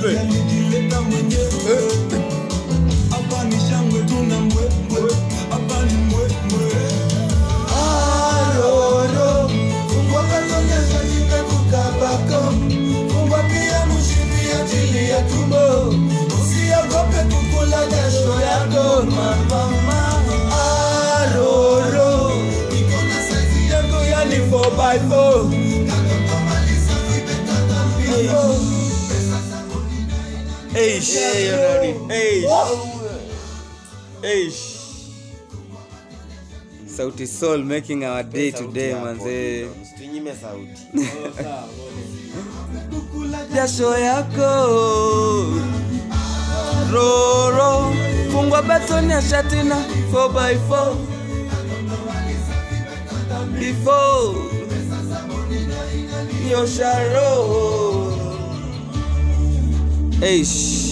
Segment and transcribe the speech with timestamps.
[0.00, 0.39] 对。
[34.22, 34.78] Eish.
[36.86, 39.68] sauti soul making our day today manzee.
[40.40, 40.82] sauti.
[43.54, 44.50] Jasho yako.
[46.92, 47.92] Roro.
[48.32, 49.76] Fungwa betoni ya shatina
[50.12, 50.94] 4x4
[53.58, 54.34] before.
[56.50, 57.30] Yosharo
[60.22, 60.89] Eish.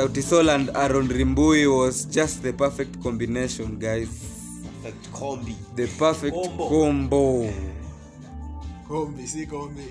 [0.00, 4.08] Sauti Sol and Aaron Rimbui was just the perfect combination, guys.
[4.82, 6.68] Perfect combi The perfect Combo.
[6.68, 7.52] combo.
[8.88, 9.84] kombi si kombi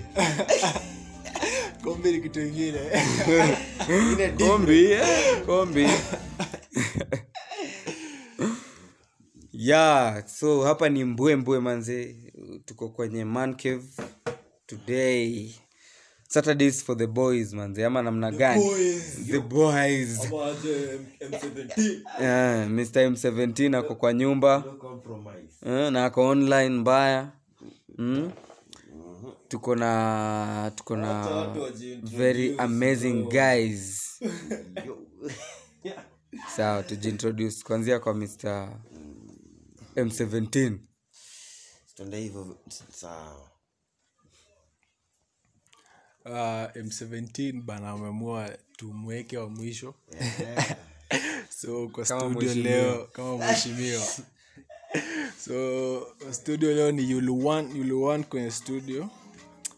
[1.84, 2.80] kombi ni kitu ingine
[4.38, 5.86] Kombi, eh, kombi.
[9.52, 12.16] yeah, so hapa ni mbwembwe manze.
[12.64, 13.86] Tuko kwenye man cave
[14.66, 15.54] today.
[16.32, 18.62] Saturdays for the boys manze, ama namna gani?
[19.30, 20.30] The boys.
[22.20, 23.10] Yeah, Mr.
[23.10, 24.60] M17 ako kwa nyumba.
[24.60, 27.32] compromise Eh, na ako online mbaya
[27.98, 28.30] mm?
[29.48, 31.52] tuko na tuko na
[32.02, 34.06] very amazing guys
[36.56, 38.68] sawa tujiintroduce kuanzia kwa mr
[39.96, 40.78] m17
[41.94, 42.56] tuende hivyo
[42.90, 43.50] sawa
[46.24, 49.94] uh, m17 bana amemua tumweke wa mwisho.
[51.48, 54.02] So kwa Kama studio leo kama mheshimiwa.
[55.44, 59.08] So studio leo ni yulu one, kwenye studio.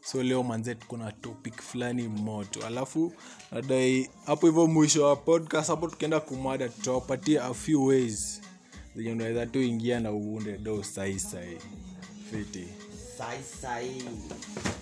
[0.05, 2.67] So leo manze tuko na topic fulani moto.
[2.67, 3.13] Alafu
[3.53, 8.41] nadai hapo hivyo mwisho wa podcast hapo tukienda kumada tutawapatia a few ways.
[8.97, 11.59] Zenye unaweza tu ingia na uunde do sahii sahii
[12.31, 12.65] fiti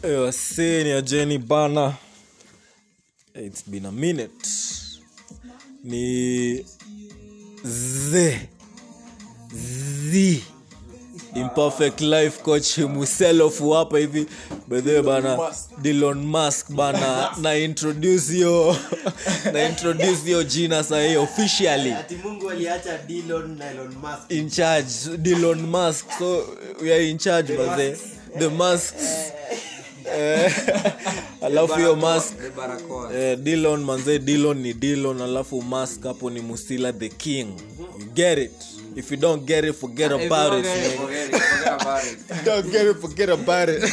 [0.02, 1.94] waseni ajeni bana.
[3.34, 4.48] Its been a minute.
[5.84, 6.64] Ni
[7.64, 8.48] ze
[9.54, 10.42] z.
[11.34, 14.26] Imperfect life coach himself hapa hivi.
[14.68, 15.38] Bedhewe bana
[15.82, 18.76] dilon mask bana na introduce hiyo
[19.52, 21.92] na introduce hiyo jina sahii officially.
[21.92, 24.30] Ati mungu aliacha Dillon na Elon Musk.
[24.30, 26.44] In charge Dilon mask so
[26.82, 29.32] we are in charge baze the masks.
[30.16, 30.52] Eh,
[31.42, 32.34] alafu hiyo mask.
[33.14, 37.46] eh, dilon manze dilon ni dilon alafu mask hapo ni Musila the king.
[37.98, 38.52] You get it?
[38.96, 40.66] If you don't get it forget about it
[42.44, 43.84] don't get it forget about it.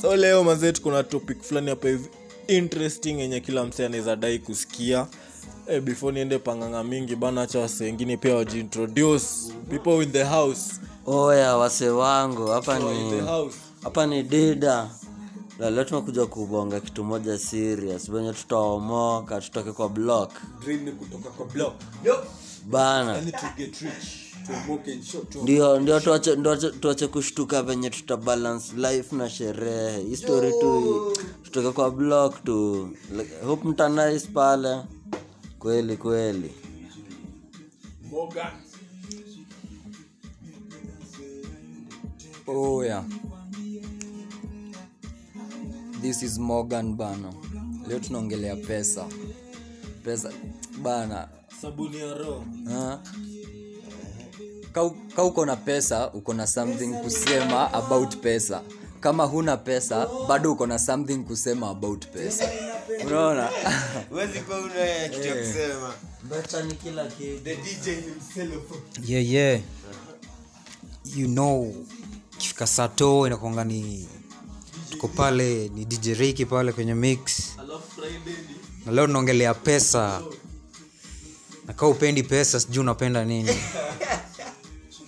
[0.00, 2.08] So leo manze kuna topic fulani hapa hivi.
[2.48, 5.06] Interesting yenye kila msee anaweza dai kusikia.
[5.68, 9.26] Eh, before niende panganga mingi bana acha wase wengine pia wajiintroduce
[9.70, 10.60] people in the house
[11.06, 13.22] oya wase wangu hapa ni
[13.82, 14.90] hapa ni dida.
[15.58, 18.10] Leo tumekuja kubonga kitu moja serious.
[18.10, 20.30] Venye tutaomoka tutoke kwa block.
[22.66, 23.20] Bana.
[25.42, 30.02] Ndio ndio tuache, tuache, tuache kushtuka venye tuta balance life na sherehe.
[30.02, 31.12] Hii story tu
[31.42, 32.88] tutoke kwa block tu.
[33.46, 34.78] Hope mtanais pale.
[35.58, 36.54] Kweli kweli
[42.54, 43.04] oh yeah.
[46.00, 47.32] This is morgan bana.
[47.86, 49.06] Leo tunaongelea pesa.
[50.04, 50.30] Pesa
[50.82, 51.28] bana.
[51.62, 52.44] Sabuni ya roho.
[52.68, 53.00] Ha?
[54.72, 58.62] ka, Kau uko na pesa uko na something kusema about pesa.
[59.00, 62.48] Kama huna pesa bado uko na something kusema about pesa.
[63.06, 63.48] Unaona?
[64.10, 65.94] Wezi kwa una kitu ya kusema.
[66.30, 67.44] Bacha ni kila kitu.
[67.44, 68.62] The dj himself.
[69.04, 69.60] Yeah, yeah.
[71.04, 71.74] you know
[72.52, 74.08] kifika sato inakwanga ni
[74.90, 77.20] tuko pale ni dj riki pale kwenye mix.
[78.86, 80.22] Na leo tunaongelea pesa.
[81.66, 83.50] Na kaa upendi pesa sijui unapenda nini.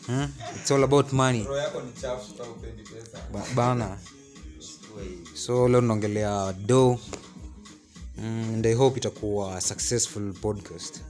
[0.07, 0.29] Hmm?
[0.57, 1.47] It's all about money.
[3.33, 3.99] Ba- bana.
[5.35, 6.99] So leo tunaongelea do
[8.19, 11.01] mm, and i hope itakuwa successful podcast.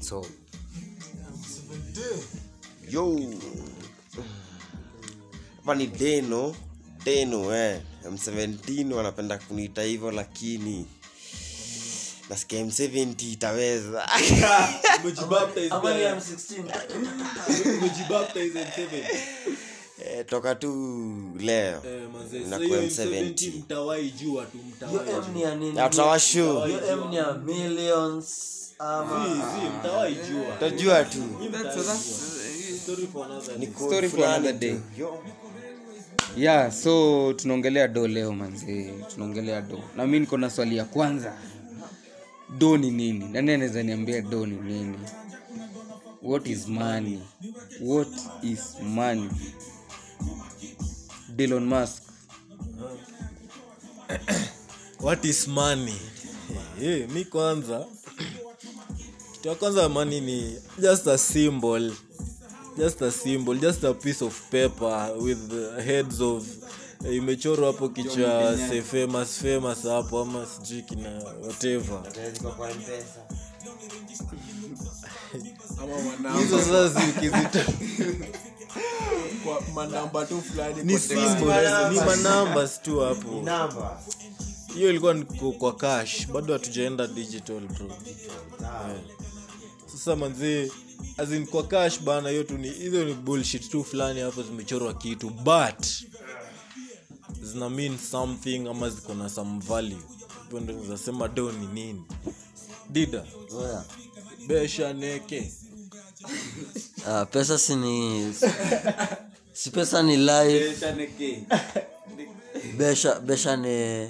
[0.00, 0.26] So.
[2.90, 3.18] Yo
[5.62, 6.54] hapa ni deno
[7.04, 7.80] deno eh.
[8.04, 10.86] m17 wanapenda kuniita hivyo lakini
[12.30, 14.08] nasikia m70 itaweza
[15.70, 16.64] ama ni M16
[20.04, 20.72] eh, toka tu
[21.38, 21.82] leo
[22.50, 23.52] M70.
[23.58, 26.66] mtawai jua tu mtawai nini Na tutawashow.
[26.68, 28.48] M ni ya millions
[28.78, 29.28] ama
[29.78, 31.18] mtawai jua tajua tu
[32.82, 33.08] Story
[33.58, 34.76] ni for code fulani another day.
[34.98, 35.22] Yo.
[36.36, 39.80] Yeah so tunaongelea do leo manzi tunaongelea do.
[39.96, 41.32] Na mi niko na swali ya kwanza.
[42.58, 43.28] Do ni nini?
[43.28, 44.98] Nani anaweza niambia do ni nini?
[46.22, 47.18] What is money?
[47.80, 48.08] What
[48.42, 49.28] is money?
[51.38, 52.02] Elon Musk.
[55.00, 55.96] What is money?
[56.80, 57.86] Hey, mi kwanza.
[59.32, 61.92] Kitu ya kwanza money ni just a symbol
[62.76, 65.52] just a symbol just a piece of paper with
[65.84, 66.44] heads of
[67.04, 71.10] eh, imechorwa hapo kichwa se famous famous hapo ama sijui kina
[71.42, 72.02] whatever.
[76.40, 77.64] Hizo sasa zikizita
[79.74, 81.48] manamba tu fulani ni symbol
[82.06, 83.42] manambas tu hapo.
[84.74, 85.24] Hiyo ilikuwa ni
[85.58, 87.98] kwa cash bado hatujaenda digital bro yeah.
[90.02, 90.70] Sasa manzee
[91.18, 95.30] azin kwa cash bana hiyo tu ni hizo ni bullshit tu fulani hapo zimechorwa kitu
[95.30, 95.86] but
[97.42, 100.02] zina mean something ama ziko na some value.
[100.48, 102.02] Hiyo ndo nizasema do ni nini.
[102.90, 103.24] Dida
[103.62, 103.84] yeah.
[104.46, 105.52] besha neke.
[107.08, 108.34] Ah, pesa si ni
[109.52, 110.76] si pesa ni life.
[112.78, 114.06] Besha besha ni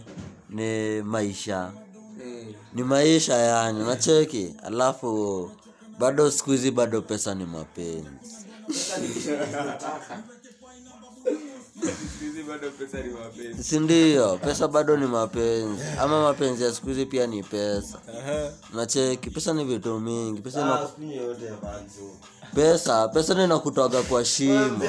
[0.50, 1.72] ni maisha.
[2.74, 4.54] Ni maisha yani unacheki?
[4.62, 5.50] Alafu
[6.02, 8.36] bado siku hizi bado pesa ni mapenzi.
[13.62, 15.82] Sindio pesa bado ni mapenzi.
[16.00, 17.98] Ama mapenzi ya siku hizi pia ni pesa.
[18.74, 20.40] Nacheki pesa ni vitu mingi.
[20.40, 20.88] Pesa ina,
[22.54, 24.80] pesa pesa ndo inakutoga kwa shimo.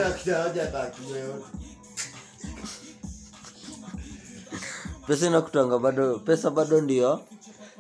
[5.08, 7.22] Pesa inakutanga bado pesa bado ndio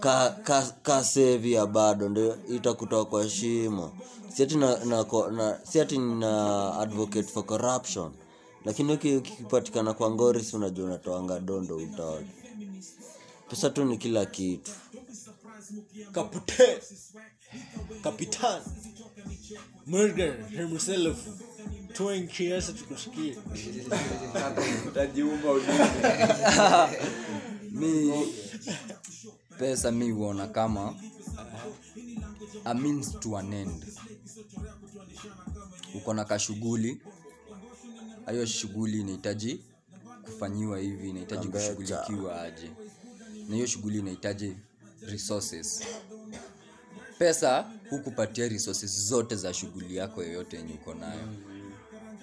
[0.03, 3.98] ka, ka, ka save ya bado ndio itakutoa kwa shimo.
[4.36, 6.31] Siati na, na, ko- na, siati na
[6.79, 8.12] advocate for corruption.
[8.65, 12.25] Lakini uki- ukipatikana kwa ngori si unajua unatoanga dondo utoe
[13.50, 14.72] pesa tu ni kila kitu.
[16.12, 16.81] Kapute
[18.03, 18.62] kapitan
[19.86, 21.17] murder himself.
[21.93, 23.38] Toing kiasi tukusikie.
[27.72, 28.25] Mi
[29.60, 30.95] pesa mi huona kama
[32.65, 33.86] a means to an end.
[35.95, 37.01] Uko na kashughuli
[38.31, 39.60] hiyo shughuli inahitaji
[40.25, 42.72] kufanyiwa hivi inahitaji kushughulikiwa aje.
[43.50, 44.55] Na hiyo shughuli inahitaji
[45.01, 45.83] resources.
[47.19, 51.27] Pesa hukupatia resources zote za shughuli yako yoyote yenye uko nayo.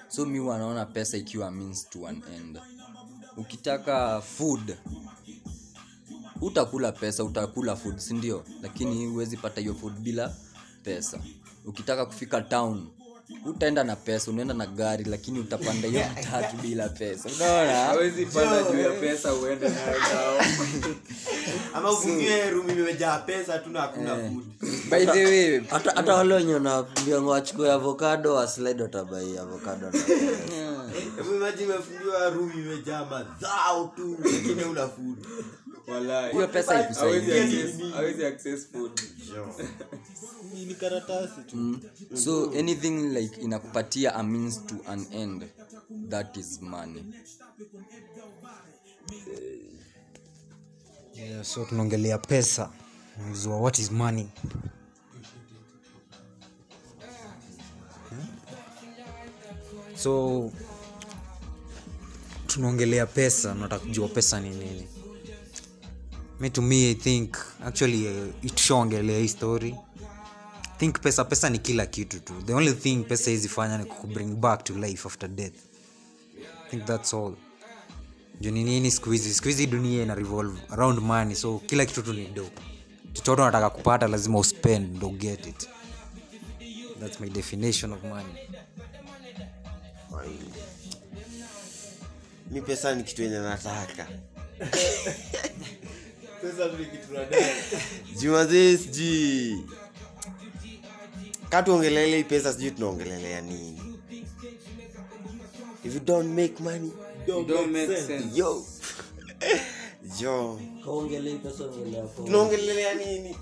[0.08, 2.58] So mi wanaona pesa ikiwa means to an end.
[3.36, 4.76] Ukitaka food
[6.40, 10.34] utakula pesa utakula food sindio lakini huwezi pata hiyo food bila
[10.82, 11.18] pesa.
[11.64, 12.86] Ukitaka kufika town
[13.46, 17.28] utaenda na pesa unaenda na gari lakini utapanda hiyo matatu bila pesa.
[17.36, 17.72] Unaona?
[17.84, 19.98] Hawezi panda juu ya pesa uende nayo.
[21.74, 24.44] Ama ufungie room imejaa pesa tu na hakuna food.
[24.90, 29.98] By the way hata hata wale wenye wanaambia wachukue avocado waslid watabai avocado na
[31.24, 35.16] rum imagine umefungiwa room imejaa madhao tu lakini una food
[36.32, 36.88] hiyo pesa
[40.80, 41.56] karatasi tu.
[41.56, 41.80] Mm.
[42.14, 45.44] so anything like inakupatia a means to an end.
[46.08, 47.04] That is money.
[51.14, 52.70] Yeah, so tunaongelea pesa.
[53.32, 54.28] Zua what is money?
[58.08, 58.26] Hmm?
[59.96, 60.52] so
[62.46, 63.54] tunaongelea pesa.
[63.54, 64.88] Nataka kujua pesa ni nini
[66.40, 69.74] me to me i think actually uh, tushaongelea hii story.
[70.78, 72.32] Think pesa pesa ni kila kitu tu.
[72.46, 75.54] The only thing pesa hizi fanya ni kukubring back to life after death.
[76.66, 77.34] I think that's all.
[78.40, 79.66] Juu ni nini siku hizi?
[79.66, 82.46] Dunia ina revolve around money so kila kitu tu ni do
[83.12, 85.68] chochote unataka kupata lazima uspend ndo get it.
[87.00, 88.34] That's my definition of money.
[92.50, 94.08] Mi pesa ni kitu yenye nataka
[98.20, 99.64] jumazee sijui
[101.48, 103.80] katuongelele hii pesa sijui tunaongelelea nini.
[105.84, 106.90] If you don't make money
[112.26, 113.28] tunaongelelea nini?
[113.28, 113.36] Eh,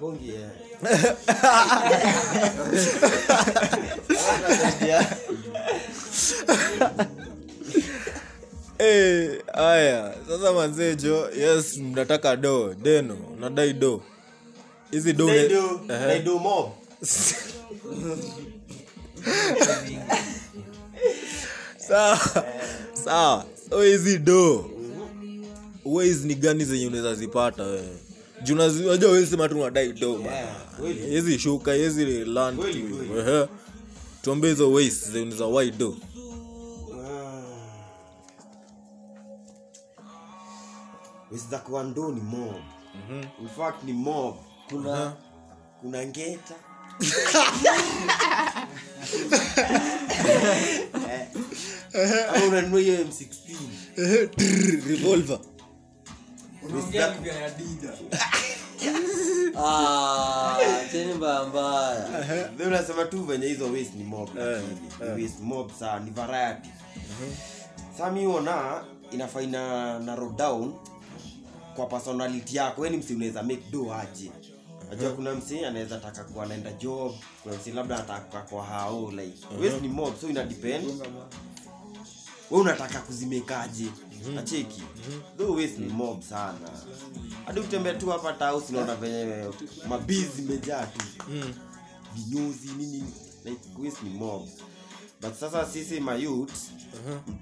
[0.00, 0.50] pongi, eh.
[8.78, 10.14] Eh, haya.
[10.28, 14.02] Sasa manzejo yes mnataka do deno nadai do.
[14.90, 15.26] Hizi do
[21.78, 22.18] sawa
[23.04, 24.70] sawa so hizi do
[25.84, 27.88] ways ni gani zenye unaweza zipata wewe
[28.42, 30.20] Juu unazi- unajua wezi sema tu unadai do
[30.86, 32.96] hizi hizi shuka hizi land Kweli, tu.
[32.96, 33.30] kweli.
[33.30, 33.46] Ehe.
[34.22, 35.96] tuambie hizo ways zenye unaweza wai do
[41.34, 42.62] Wezi za kuando ni mob.
[43.40, 44.36] In fact ni mob.
[44.68, 45.12] Kuna
[45.80, 46.54] kuna ngeta.
[52.34, 55.38] Au unanunua hiyo m16 revolver.
[56.98, 57.14] Za-
[59.56, 60.56] Ah,
[62.66, 64.78] unasema tu venye hizo ni mob lakini.
[65.42, 66.68] mob saa ni variety.
[67.98, 70.74] Saa mi ona inafaa ina narrow down
[71.76, 74.30] kwa personality yako weni msi unaweza make do aje?
[74.90, 77.12] Najua kuna msi anaweza taka kuwa anaenda job
[77.42, 80.84] kuna msi labda anataka kwa hao like wewe ni mob so ina depend.
[82.50, 83.86] Wewe unataka kuzimekaje?
[84.34, 84.82] Nacheki
[85.38, 86.70] though waste ni mob sana.
[87.46, 89.44] Hadi utembea tu hapa taus unaona venye
[89.88, 91.04] mabizi zimejaa tu.
[92.14, 93.04] Vinyuzi nini
[93.44, 94.48] like waste ni mob.
[95.22, 96.52] But sasa sisi mayut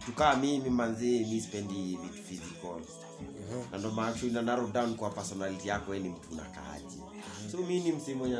[0.07, 2.81] tukaa mimi manzi mi spendi vitu physical
[3.73, 6.85] na ndo maana ina na narrow down kwa personality yako wewe ni mtu unakaaje?
[7.52, 8.37] So mimi ni msee mwenye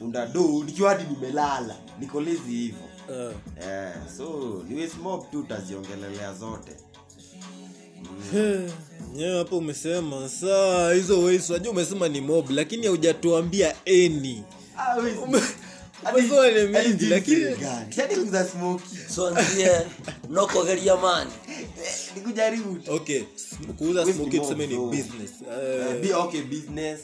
[0.00, 2.78] unda do nikiwa hadi nimelala niko lazy hivyo.
[3.12, 3.32] Eh.
[3.62, 6.72] eh, so ni waste mob tu utaziongelelea zote.
[9.14, 14.44] Nyewe hapo umesema saa hizo wewe unajua umesema ni mob lakini haujatuambia eni
[15.26, 15.46] umesema
[16.52, 17.46] ni mingi lakini
[19.14, 19.70] so nzie
[20.30, 21.30] nokogeria mani
[22.14, 23.22] nikujaribu okay
[23.78, 25.30] kuuza Waste tuseme ni business.
[26.16, 27.00] Okay business.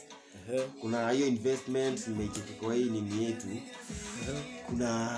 [0.81, 3.47] Kuna hiyo investment nimeicheki kwa hii nini yetu.
[4.67, 5.11] Kuna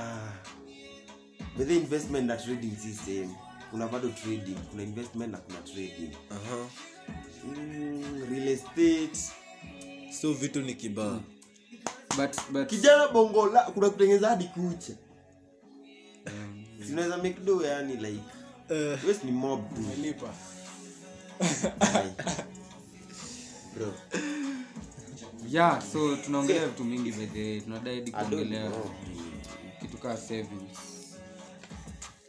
[1.58, 3.30] bethe investment na trading si same
[3.70, 4.56] kuna bado trading.
[4.70, 6.10] Kuna investment na kuna trading.
[6.30, 6.66] Aha.
[7.44, 9.18] mm, real estate.
[10.20, 11.20] So vitu ni kibaa
[12.16, 14.92] but, but kijana bongola kuna kutengeneza hadi kucha.
[16.86, 18.22] Sinaweza make do yani like
[18.70, 19.60] uh, ni mob
[23.76, 23.92] bro.
[25.48, 28.70] Yeah so tunaongelea vitu mingi bedhe tunadai kuongelea
[29.80, 30.78] kitu kaa savings.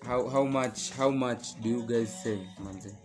[0.07, 2.95] How, how much how much do you guys save manze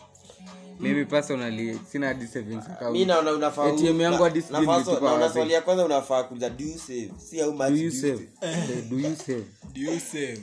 [0.80, 2.92] mimi personally sina hadi savings account.
[2.92, 6.50] mimi naona unafaa ATM yangu hadi sijui nafaa- na naona swali ya kwanza unafaa kuja
[6.50, 7.10] do you save?
[7.30, 8.28] Si how much do you save?
[8.90, 9.44] do you save?
[9.74, 10.40] Do you save?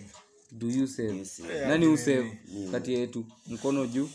[0.51, 1.25] Do you save?
[1.67, 2.38] Nani usave?
[2.71, 3.25] Kati yetu.
[3.48, 4.09] Mkono juu.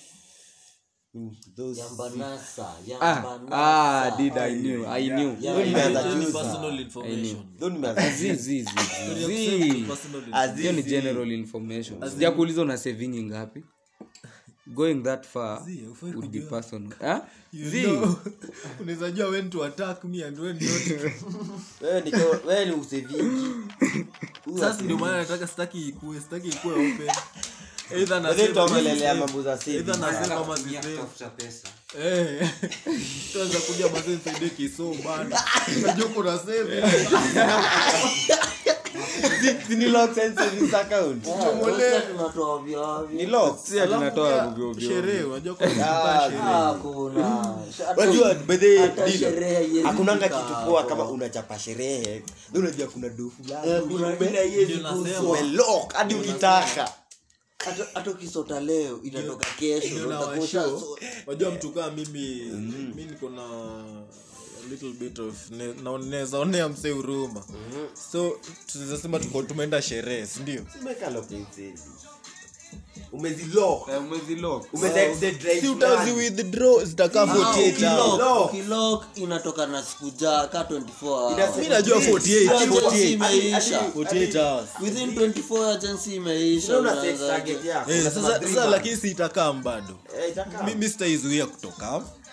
[1.15, 3.47] Mm, those- Yambanasa, ah, yambanasa.
[3.53, 5.37] ah did i knew i knew.
[5.41, 6.33] Yeah, yeah, yeah.
[6.33, 7.47] personal information.
[10.57, 12.11] Hiyo ni general information.
[12.11, 13.65] Sijakuuliza una saving ngapi
[14.67, 15.63] going that far
[16.03, 16.93] would be personal.
[17.03, 17.21] Ah?
[17.53, 17.87] Zi.
[18.81, 21.13] unaweza jua when to attack me and when not.
[21.81, 22.13] Wewe ni
[22.47, 23.47] wewe ni usevingi
[24.61, 27.11] sasa ndio maana nataka sitaki ikue sitaki ikue open.
[27.97, 28.21] Either
[29.15, 29.59] mambo za
[32.01, 32.51] eh.
[33.67, 35.41] Kuja mazee nisaidie kiso bana.
[35.79, 36.39] Unajua kuna
[45.93, 47.55] Ah, Hakuna.
[47.97, 52.23] Unajua, by the way, Hata Dino, sherehe haiwezi hakunanga fika kitu poa kama unachapa sherehe.
[52.53, 53.37] Na unajua kuna dofu
[53.67, 53.83] Eh,
[55.95, 56.93] hadi ukitaka.
[57.65, 59.89] Hata- ukisota leo inatoka kesho
[61.27, 62.43] wajua mtu kaa mimi
[62.97, 63.43] mi niko na
[64.71, 67.43] little bit of na- naweza onea msee huruma.
[68.13, 68.39] So
[68.73, 70.63] tunaweza sema tuko tumeenda sherehe sindio
[73.89, 74.75] Eh, umezilock.
[74.75, 76.13] umeza exit right si utazi fulani.
[76.19, 78.21] withdraw zitakaa 48 hours.
[78.23, 83.81] ukilock- ukilock inatoka na siku jaa ka 24mi najua 48 imeisha.
[83.95, 84.69] 48 hours.
[84.83, 87.91] within 24 agency imeisha Sio una set unaanza- target yako.
[87.93, 91.87] Eh, sasa lakini siitakaa bado Eh, mimi sitaizuia kutoka.
[91.87, 92.24] mtaiacha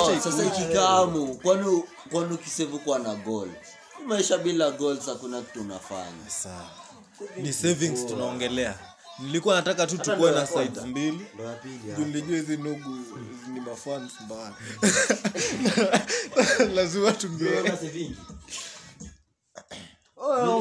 [0.00, 3.48] Oh, sasa ikikamu kwani kwani ukisevu kuwa na goal?
[4.06, 6.30] Maisha bila goals hakuna kitu unafanya.
[6.30, 6.70] Sawa.
[7.36, 8.74] ni savings tunaongelea.
[9.18, 11.26] Nilikuwa nataka tu tukuwe na sides mbili.
[11.98, 12.96] Nilijua hizi nugu
[13.52, 14.52] ni mafans mbaya.
[16.74, 18.16] Lazima tungeona Oh, saving?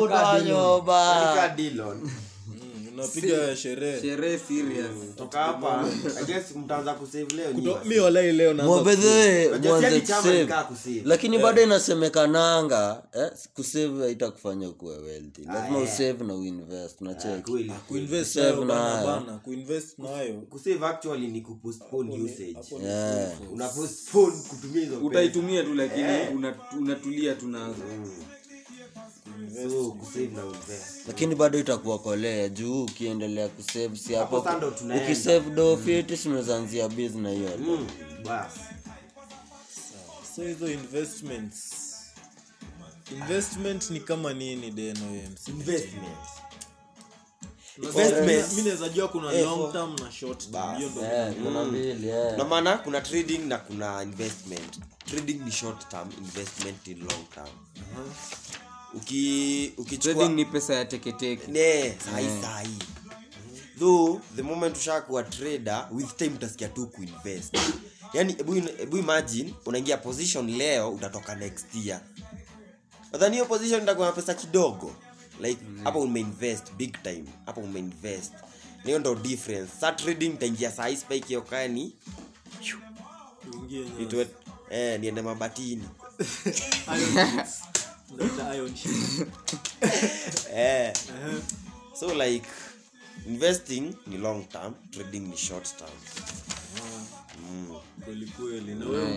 [0.04, 1.50] utanyoba
[3.04, 4.02] Unapiga sherehe.
[4.02, 5.16] sherehe serious.
[5.18, 5.86] Toka hapa
[6.22, 8.54] I guess mtaanza kusave leo
[11.06, 15.42] lakini bado inasemekananga eh, kusave haitakufanya kuwa wealthy.
[15.46, 17.72] Lazima usave na uinvest unacheki Kweli.
[17.88, 19.08] kuinvest Save nayo bana nayo.
[19.08, 20.34] bana kuinvest nayo.
[20.50, 22.56] kusave actually ni kupostpone usage.
[23.54, 26.08] una postpone kutumia hizo utaitumia tu lakini
[26.80, 27.48] unatulia tu
[31.08, 34.46] lakini bado itakuokolea juu ukiendelea kusave si hapo
[35.06, 37.88] ukisave do fiti sinazanzia bizna hiyo Mm,
[40.36, 41.74] so hizo investments.
[43.12, 45.02] Investment ni kama nini deno
[49.08, 50.78] kuna long term na short term.
[50.78, 52.38] Hiyo ndo Eh, mbili eh.
[52.38, 54.80] na maana kuna trading na kuna investment.
[55.06, 57.50] Trading ni short term investment ni long term
[58.98, 61.52] uki ukichukua trading ni pesa ya teketeke.
[61.52, 62.78] Ne sahi sahi
[63.80, 67.58] though the moment ushakuwa trader with time utasikia tu kuinvest.
[68.14, 68.34] Yani
[68.78, 72.02] hebu imagine unaingia position leo utatoka next year.
[73.12, 74.96] Nadhani hiyo position itakuwa na pesa kidogo.
[75.42, 76.06] Like hapo mm.
[76.06, 77.24] umeinvest big time.
[77.46, 78.34] Hapo umeinvest.
[78.84, 79.72] Hiyo ndo difference.
[79.80, 81.96] Sa trading itaingia hii spike hiyo kani
[84.00, 84.28] nitwe
[84.70, 85.84] eh niende mabatini
[90.54, 90.94] Eh.
[91.94, 92.48] So like
[93.26, 95.90] investing ni long term trading ni short term.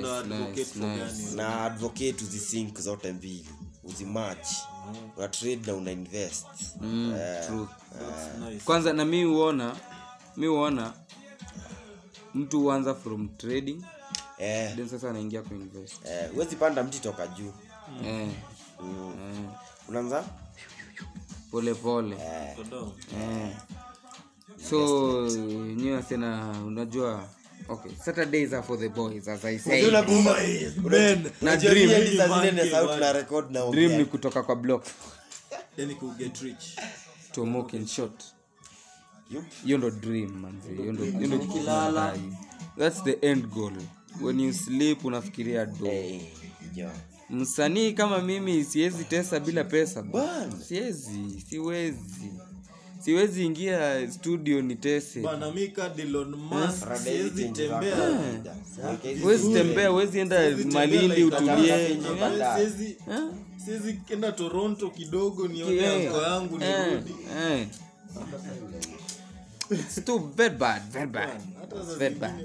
[0.03, 1.35] Na advocate nice.
[1.37, 3.49] na advocate uzisink zote mbili.
[3.85, 4.47] Uzimach
[5.17, 6.47] una trade na una invest.
[7.47, 7.67] True.
[8.51, 8.65] nice.
[8.65, 9.77] Kwanza na mi huona
[10.37, 10.93] mi huona
[12.35, 13.83] mtu huanza from trading
[14.39, 14.77] yeah.
[14.77, 16.05] then sasa anaingia kuinvest.
[16.07, 16.33] Yeah.
[16.33, 17.53] huwezi panda mti toka juu.
[18.05, 18.29] Eh,
[21.51, 22.17] pole pole.
[22.17, 23.57] Polepole eh.
[24.71, 25.27] so
[25.77, 27.29] nyiwe tena unajua
[27.69, 30.03] okay saturdays are for the boys as i say na
[31.57, 31.89] dream.
[31.91, 34.85] hii saa zile Monkey, sauti na record na dream ni kutoka kwa block.
[35.77, 36.77] Then you get rich.
[37.33, 38.25] To mock in short.
[39.31, 39.45] You?
[39.65, 42.17] Hiyo ndo dream manzi hiyo ndo hiyo ndo kilala.
[42.79, 43.73] that's the end goal.
[44.21, 46.21] When you sleep unafikiria do Hey,
[46.75, 46.91] jo.
[47.31, 50.53] Msanii kama mimi siwezi tesa bila pesa bwana.
[50.69, 52.31] siwezi siwezi.
[53.05, 55.21] Siwezi ingia studio nitese.
[55.21, 57.97] Bana mika Elon Musk siwezi tembea.
[59.23, 61.99] huwezi tembea huwezi enda malindi utulie Eh,
[62.57, 62.97] siwezi
[63.65, 67.15] siwezi kenda toronto kidogo nione Eh, yangu eh, nirudi.
[67.39, 67.67] Eh.
[69.71, 71.41] It's too very bad, very bad.
[71.81, 72.45] It's very bad.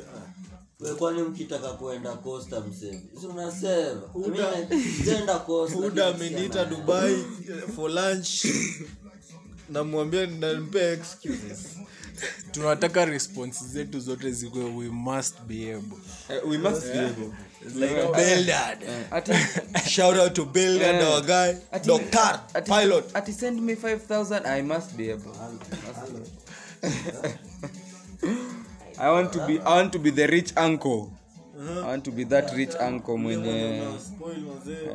[0.85, 3.01] We, kwani mkitaka kuenda costa mseme?
[3.21, 4.01] Si unasema?
[4.15, 7.23] Mimi sijaenda costa Huda ameniita dubai eh,
[7.75, 8.45] for lunch.
[9.69, 11.67] Namwambia nampea excuses.
[12.51, 15.97] Tunataka response zetu zote zikuwe we must be able.
[16.43, 17.33] Uh, we must be able.
[17.75, 18.77] like Bildad.
[19.87, 23.05] Shout out to Bildad, our guy ati, doctor ati, pilot.
[23.15, 25.31] Ati send me 5000 I must be able.
[28.99, 31.11] I want to be I want to be the rich uncle.
[31.59, 33.81] I want to be that rich uncle mwenye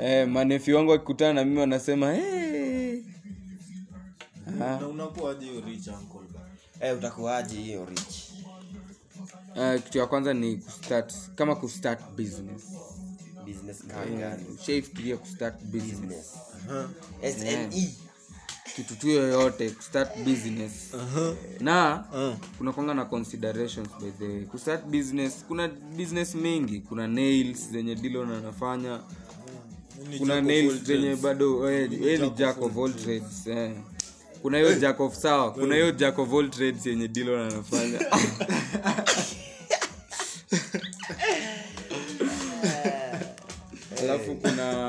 [0.00, 3.00] eh, manefi wangu akikutana na mimi wanasema hey.
[5.66, 6.46] rich uncle bana?
[6.80, 8.30] Eh, utakuwaje hiyo rich
[9.56, 12.62] Uh, kitu ya kwanza ni kustart kama kustart business
[13.46, 16.34] business card gani shaifikiria kustart business
[16.68, 16.88] Uh-huh.
[17.32, 17.94] SME
[18.76, 20.72] kitu tu yoyote kustart business.
[20.94, 21.34] Uh-huh.
[21.60, 22.34] na uh-huh.
[22.58, 24.40] kuna kwanga na considerations by the way.
[24.44, 26.80] Kustart business kuna business mingi.
[26.80, 29.00] Kuna nails zenye dilon anafanya.
[30.18, 33.46] Kuna nails zenye bado eh, eh, ni jack of all trades.
[33.46, 33.72] eh.
[34.42, 38.00] kuna hiyo jack of sawa kuna hiyo jack of all trades yenye dilo nanafanya
[44.02, 44.82] alafu kuna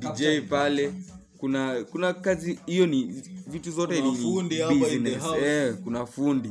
[0.00, 0.92] dj pale
[1.46, 5.22] kuna kuna kazi hiyo ni vitu zote Kuna ni fundi hapa in the business.
[5.22, 5.42] house.
[5.44, 6.50] eh, kuna fundi.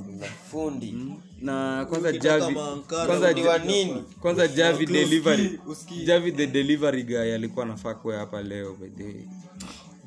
[0.51, 0.91] Fundi.
[0.91, 1.15] Mm.
[1.41, 2.55] na kwanza javi
[2.87, 5.59] kwanza wa nini kwanza javi delivery.
[6.05, 9.27] javi the delivery guy alikuwa anafaa kuwa hapa leo by the way.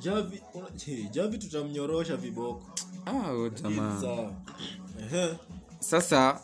[0.01, 0.40] Javi
[0.87, 2.62] Hey, javi tutamnyorosha viboko.
[3.07, 4.31] Ah jamaa.
[5.81, 6.40] sasa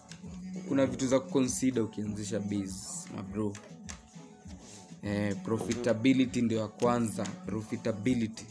[0.69, 2.75] kuna vitu za kuconsider ukianzisha biz
[3.17, 3.53] mabro
[5.05, 7.25] eh, profitability ndio ya kwanza.
[7.47, 8.45] Profitability.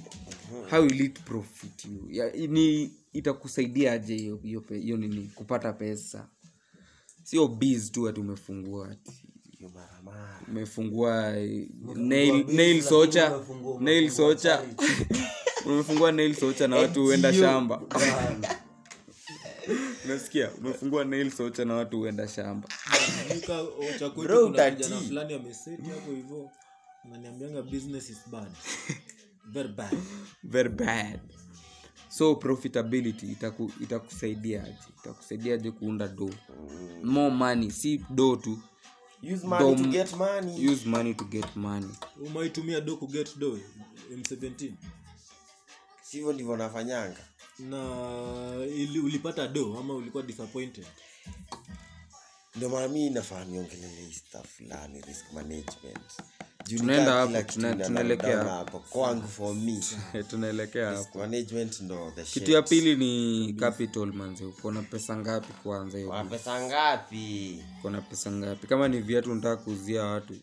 [0.71, 2.07] How will it profit you?
[2.11, 4.39] Ya, ni itakusaidia aje hiyo
[4.69, 5.31] hiyo nini?
[5.35, 6.27] Kupata pesa.
[7.23, 9.11] Sio biz tu ati umefungua ati.
[10.47, 11.31] Umefungua
[11.95, 13.39] nail, nail socha
[13.79, 14.63] nail socha
[15.65, 17.81] umefungua nail socha na watu huenda shamba
[20.05, 22.69] unasikia umefungua nail socha na watu huenda shamba.
[23.35, 26.51] Nika- ocha kwetu Bro, kuna fulani ameseti hapo hivo
[27.05, 28.51] ananiambianga business is bad.
[29.45, 29.97] Very bad.
[30.43, 31.19] Very bad.
[32.09, 36.29] So profitability itaku, itakusaidiaje itakusaidiaje kuunda do
[37.03, 38.59] more money si do tu.
[39.33, 40.67] Use money to Dom- get money.
[40.73, 41.89] use money to get money.
[42.25, 43.59] Umaitumia do kuget do
[44.15, 44.71] m17
[46.01, 47.17] sivyo ndivyo nafanyanga
[47.69, 50.85] na ili, ulipata do ama ulikuwa disappointed?
[52.55, 55.99] Ndio maana mi nafaa niongelele stuff fulani risk management.
[56.77, 57.41] Tunaenda hapo,
[57.85, 58.79] tunaelekea hapo.
[58.79, 59.83] kwangu for me.
[60.29, 61.19] Tunaelekea hapo.
[61.19, 62.33] management ndo the shit.
[62.33, 64.45] kitu ya pili ni capital manze.
[64.45, 67.59] Uko na pesa ngapi kwanza hiyo Wa pesa ngapi?
[67.79, 68.67] Uko na pesa ngapi?
[68.67, 70.33] Kama ni viatu unataka kuuzia watu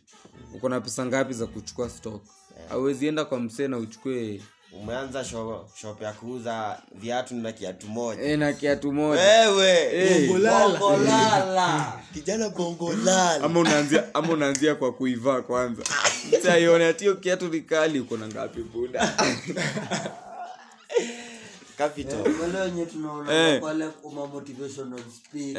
[0.54, 2.22] uko na pesa ngapi za kuchukua stock?
[2.68, 8.22] Hauwezi enda kwa msee na uchukue umeanza shop, shop ya kuuza viatu na kiatu moja.
[8.22, 9.22] E, na kiatu moja.
[9.22, 9.70] Wewe!
[9.92, 11.92] Eh, Bongolala.
[12.14, 13.44] kijana bongolala.
[13.44, 15.82] Ama unaanzia ama unaanzia kwa kuivaa kwanza.
[16.42, 19.14] Saione atio kiatu ni kali uko na ngapi buda
[21.78, 23.60] capital wale wenye tunaona Eh.
[23.60, 25.56] pale kuma motivational speak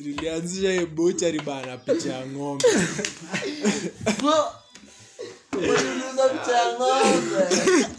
[0.00, 2.64] nilianzisha bochari buchari bana picha ya ng'ombe.
[4.06, 4.52] Nikifungwa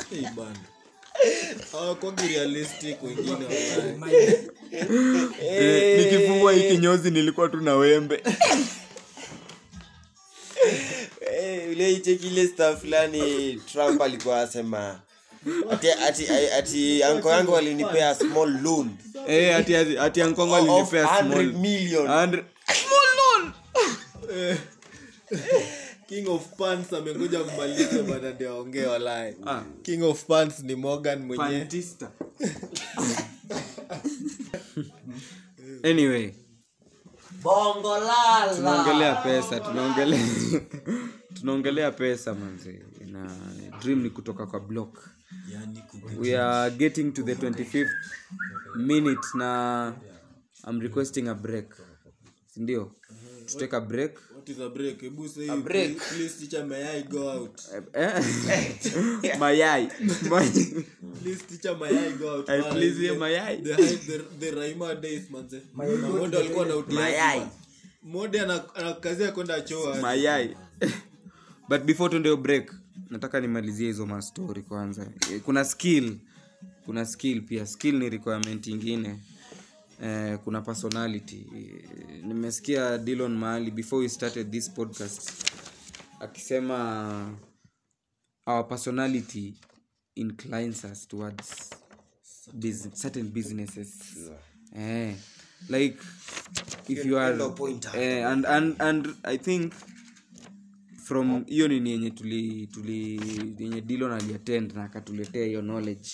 [0.10, 0.60] hey, bana.
[2.28, 3.46] Realistic wengine.
[5.42, 5.98] Eh,
[6.54, 8.24] hii kinyozi nilikuwa tu na wembe.
[11.32, 15.00] Eh, ule ichekile sta fulani trump alikuwa asema
[15.72, 18.90] ati, ati, ati anko yangu walinipea small loan.
[19.28, 20.22] Eh, ati ati- small
[21.04, 22.08] 100 million.
[22.08, 22.44] 100
[26.08, 29.62] king of pants amengoja mmalize bana ndio aongee walai Ah.
[29.82, 31.44] king of pants ni morgan mwenye
[35.84, 36.34] anyway.
[38.56, 40.20] Tunaongelea pesa tunaongelea
[41.40, 42.80] tunaongelea pesa manzi
[43.12, 43.30] na
[43.82, 45.10] dream ni kutoka kwa block
[46.20, 47.92] we are getting to the 25th
[48.78, 49.94] minute na
[50.66, 51.68] i'm requesting a break.
[52.54, 52.92] Sindio?
[53.46, 54.18] Tutake a break.
[54.36, 55.02] What is a break?
[55.02, 55.98] Hebu say break.
[56.00, 57.56] please, please teacher may i go out?
[57.94, 58.22] Eh?
[59.40, 59.88] mayai
[60.32, 60.84] May-
[61.22, 62.50] please teacher may i go out?
[62.50, 63.64] I Wala, please hear the- mayai.
[63.64, 67.40] the high- the the raima days manze Mamondo alikuwa na utiaji Mayai.
[68.04, 68.36] man.
[68.36, 70.56] ana- anakazia kwenda choo mayai
[71.70, 72.72] but before tuendeo break
[73.10, 75.08] nataka nimalizie hizo mastori kwanza.
[75.32, 76.18] Eh, kuna skill.
[76.86, 77.66] Kuna skill pia.
[77.66, 79.20] Skill ni requirement ingine.
[80.04, 81.46] Eh, kuna personality.
[81.56, 85.32] Eh, nimesikia dilon mahali before we started this podcast
[86.20, 87.38] akisema
[88.46, 89.54] our personality
[90.16, 91.70] inclines us towards
[92.54, 94.00] business, certain businesses.
[94.76, 95.16] Eh,
[95.70, 95.98] like
[96.88, 97.38] if you are
[97.96, 99.74] eh, and, and, and i think
[101.08, 103.22] from hiyo nini yenye tuli tuli
[103.60, 106.10] yenye dilo na attend na akatuletea hiyo knowledge.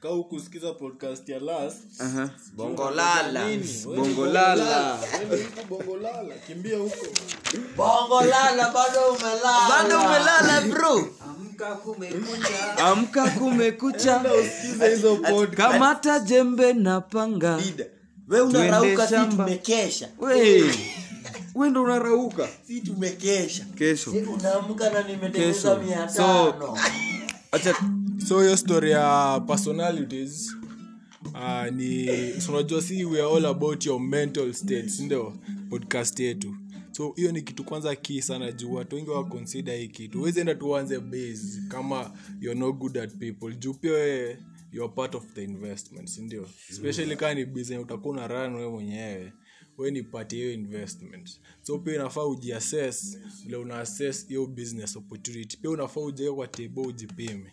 [0.00, 2.30] Kaa hukusikiza podcast ya last Aha.
[2.56, 3.48] bongolala.
[3.96, 4.98] bongo lala
[5.30, 6.34] Wewe huko bongolala.
[6.46, 7.06] Kimbia huko.
[7.76, 9.68] Bongo lala bado umelala.
[9.68, 11.08] Bado umelala bro.
[12.78, 14.22] Amka kumekucha.
[14.62, 17.60] Sikiza hizo pod kamata jembe na panga.
[18.28, 20.08] We unarauka si tumekesha
[21.54, 22.48] we we ndo unarauka.
[22.66, 23.64] Si tumekesha.
[23.64, 24.10] Kesho.
[24.12, 26.78] Unaamka na nimetengeneza mia So-
[27.52, 27.74] acha
[28.28, 30.56] so hiyo story ya personalities
[31.34, 32.06] uh, ni
[32.40, 35.32] so unajua si we are all about your mental states ndio?
[35.70, 36.56] Podcast yetu.
[36.92, 40.22] So hiyo ni kitu kwanza kii sana juu watu wengi wa consider hii kitu.
[40.22, 43.54] Wezienda tuanze base kama you're no good at people.
[43.56, 44.38] Juu pia wewe
[44.72, 49.32] you're part of the investment sindio especially kaa ni business utakuwa una run wewe mwenyewe
[49.78, 51.40] we ni part hiyo investment.
[51.62, 55.56] So pia unafaa ujiassess vile una assess hiyo business opportunity.
[55.56, 57.50] Pia unafaa ujaweka kwa table ujipime.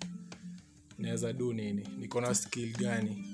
[0.99, 1.87] Naweza do nini?
[1.99, 3.25] Niko na skill gani?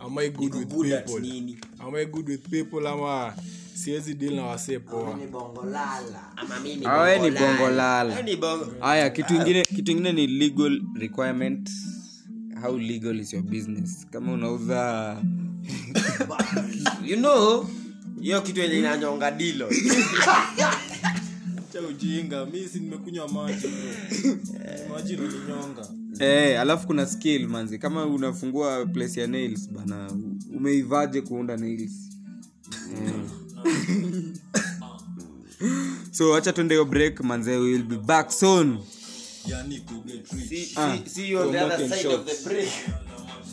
[0.00, 1.56] Am i good with good people?
[1.80, 3.34] am i good with people ama
[3.74, 5.16] siwezi deal na wasee poa?
[5.16, 6.36] Ni bongo lala.
[6.36, 7.58] Ama mi ni awe ni bongolala.
[7.58, 8.22] bongo lala.
[8.22, 11.70] Ni bongo haya kitu ingine kitu ingine ni legal requirement.
[12.62, 14.06] How legal is your business?
[14.10, 15.22] Kama unauza
[17.04, 17.66] you know
[18.24, 19.68] hiyo kitu yenye inanyonga dilo
[21.72, 23.66] cha ujinga mi si nimekunywa maji
[24.90, 27.78] maji nilinyonga Eh, alafu kuna skill manzi.
[27.78, 30.10] Kama unafungua place ya nails bana
[30.56, 31.92] umeivaje kuunda nails?
[32.90, 33.28] Hmm.
[36.12, 38.78] so acha tuende yo break manze we will be back soon.
[39.46, 39.82] Yani
[40.48, 42.68] See- Ah, see- see you on the other side of the break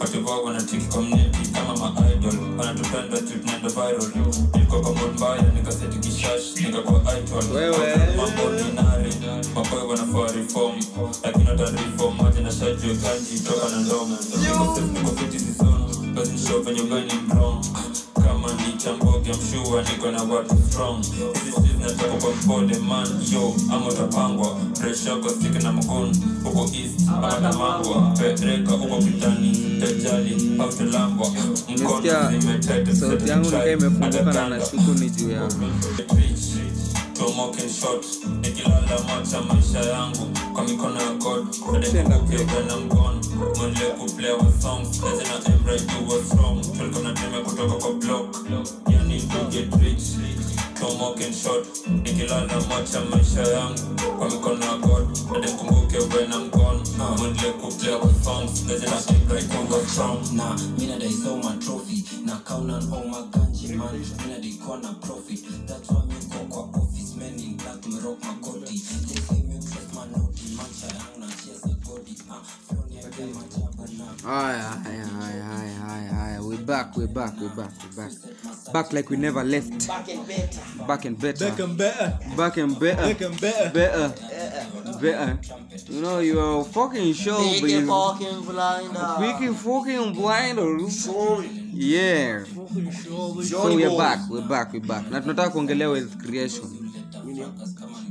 [0.00, 4.10] watu wanatiki community kama maidol wanatupenda tu tunaenda viral.
[4.54, 7.56] Nilikuwa kwa mood mbaya nikaseti kishash nikakuwa idol.
[7.56, 7.96] Wewe.
[8.16, 9.12] mambo dinari
[9.54, 10.74] maboy wanafaa reform
[11.22, 16.12] lakini hata reform maji na shaji ganji toka na ndoma niko safe niko fiti zone
[16.14, 17.64] basi nishow venye gani wrong
[18.76, 21.04] chamboge mshua niko na watu strong.
[21.80, 23.08] Nataka kwa mpole man.
[23.32, 24.48] Yo ama utapangwa
[24.80, 26.12] pressure kwa stick na mkono
[26.44, 33.66] huko east ama tamangwa pereka huko kitani tajali au talambwa mkono zimetete sauti yangu nikaa
[33.66, 35.48] imefunguka na nashuku ni juu ya
[37.18, 38.04] Tomoken shot
[38.42, 41.46] nikilala macha maisha yangu kwa mikono ya god.
[41.76, 43.20] Adekukupiga na mkono
[43.56, 48.36] mwendele kuplay wa songs lazima embrace do what's wrong tulikuwa tunatembea kutoka kwa block.
[48.88, 50.02] Yani to get rich.
[50.80, 51.66] Tomoken shot.
[52.02, 53.80] Nikilala macha maisha yangu
[54.18, 55.08] kwa mikono ya god.
[55.36, 56.80] Adekukumbuke uwe na mkono
[57.18, 62.04] mwendele kuplay wa songs lazima embrace do what's wrong na mina dai so my trophy.
[62.24, 63.88] Na kauna all my ganji man.
[64.26, 65.44] Mina dai kona profit.
[65.66, 66.02] That's why
[68.02, 68.82] godi
[72.30, 73.02] ah flow ni ya
[73.34, 77.96] majabu na haya haya haya haya haya haya we back we back we back we
[77.96, 78.12] back.
[78.72, 79.88] Back like we never left.
[79.88, 80.60] Back and better.
[80.86, 81.48] Back and better.
[81.48, 82.18] Back and better.
[82.36, 83.70] back and better.
[83.72, 84.14] Better.
[85.00, 85.38] better.
[85.88, 87.86] You know you are fucking show Big baby.
[87.86, 89.08] fucking blinder.
[89.18, 91.08] Freaking fucking blinders
[91.72, 92.44] yeah.
[93.42, 95.10] So we're back we're back we're back.
[95.10, 96.77] Na tunataka kuongelea wealth creation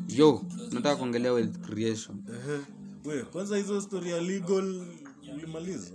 [0.10, 2.18] yo nataka kuongelea wealth creation.
[3.06, 4.82] We kwanza hizo story ya legal
[5.36, 5.92] ulimaliza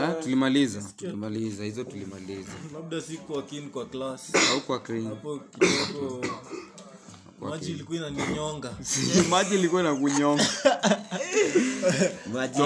[0.00, 0.14] Ha?
[0.22, 2.52] tulimaliza tulimaliza hizo tulimaliza.
[2.74, 4.34] Labda si kwa kin kwa class.
[4.52, 6.26] Au kwa clean hapo kidogo.
[7.50, 8.76] Maji ilikuwa inaninyonga.
[9.30, 10.46] Maji ilikuwa na kunyonga
[12.32, 12.60] Maji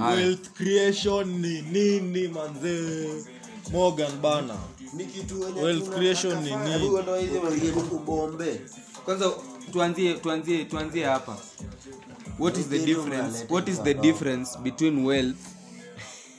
[0.00, 3.24] wealth creation ni nini manzee
[3.72, 4.54] morgan bana.
[4.92, 6.90] Ni kitu wenye Wealth creation ni nini?
[9.08, 9.32] Kwanza
[9.72, 11.36] tuanzie tuanzie tuanzie hapa.
[12.38, 13.46] What is the difference?
[13.48, 15.38] what is the difference between wealth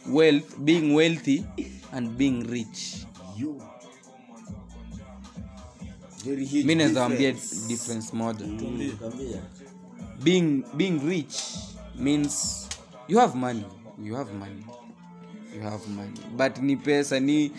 [0.09, 1.43] wealth being wealthy
[1.91, 3.05] and being rich?
[6.65, 7.31] Mi naweza wambia
[7.67, 8.13] difference.
[8.13, 9.41] moja Kambia.
[10.23, 11.35] being being rich
[11.95, 12.67] means
[13.07, 13.65] you have money
[14.03, 14.65] you have money
[15.55, 16.19] you have money.
[16.37, 17.51] But ni pesa ni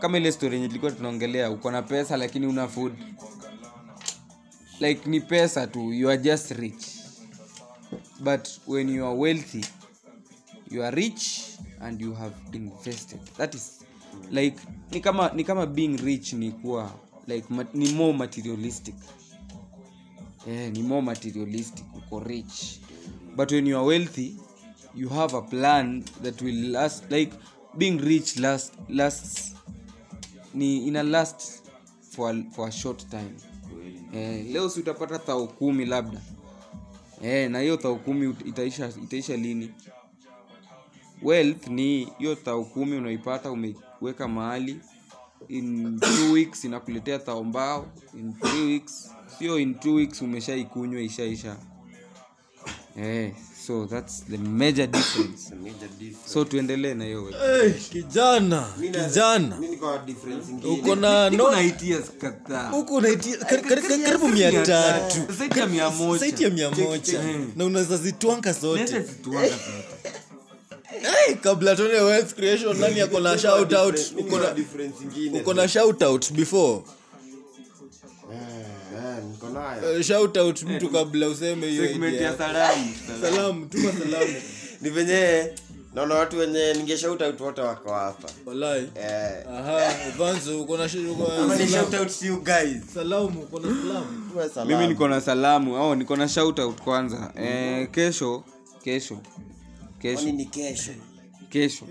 [0.00, 2.92] kama ile story yenye tulikuwa tunaongelea uko na pesa lakini una food
[4.80, 6.86] like ni pesa tu you are just rich.
[8.20, 9.64] But when you are wealthy
[10.70, 13.20] you are rich and you have invested.
[13.36, 13.84] That is
[14.30, 14.56] like
[14.90, 16.90] ni kama ni kama being rich ni kuwa
[17.26, 18.94] like ma, ni more materialistic.
[20.48, 22.80] Eh, ni more materialistic uko rich.
[23.36, 24.36] But when you are wealthy
[24.94, 27.32] you have a plan that will last like
[27.78, 29.54] being rich last lasts
[30.54, 31.62] ni ina last
[32.10, 33.34] for a, for a short time
[34.14, 36.20] eh, leo si utapata thao kumi labda.
[37.22, 39.70] Eh, na hiyo thao kumi itaisha, itaisha lini?
[41.22, 44.80] Wealth ni hiyo thao kumi unaipata umeweka mahali
[45.48, 47.86] in two weeks inakuletea thao mbao
[48.18, 51.56] in three weeks sio in two weeks umeshaikunywa ishaisha.
[52.96, 53.34] Eh,
[53.66, 55.48] so that's the major difference.
[55.50, 56.32] The Major difference.
[56.32, 57.24] so tuendelee na hiyo
[57.60, 59.56] hey, kijana kijana.
[59.58, 60.72] uko niko na difference ingine.
[60.74, 61.30] uko na
[64.04, 65.16] karibu mia tatu.
[65.38, 65.66] Zaidi ya
[66.50, 67.20] mia moja.
[67.56, 69.04] na unaweza zitwanga zote.
[71.26, 74.00] Hey, kabla tuone wealth creation nani yako na shout out?
[74.18, 75.40] uko na na difference ingine.
[75.40, 76.82] uko na shout out before
[79.96, 82.26] uh, shout out mtu kabla useme hiyo Segment idea.
[82.30, 82.94] ya salamu.
[83.20, 84.34] Salamu tuma salamu.
[84.80, 85.50] Ni venye
[85.94, 88.28] naona watu wenye ningeshout out wote wako hapa.
[88.46, 88.88] Wallahi.
[88.94, 89.44] Eh.
[94.66, 95.76] mimi niko na salamu.
[95.76, 97.32] Au niko na shout out kwanza.
[97.36, 98.44] Eh, kesho
[98.84, 99.14] kesho.
[100.02, 100.32] Kwani kesho.
[100.32, 100.90] ni kesho
[101.54, 101.86] kesho.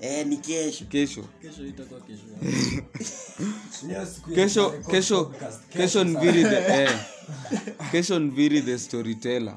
[0.00, 0.84] Eh, ni kesho.
[0.84, 1.24] Kesho.
[4.34, 5.24] Kesho kesho
[5.72, 6.90] kesho nviri the eh,
[7.92, 9.56] kesho nviri the storyteller.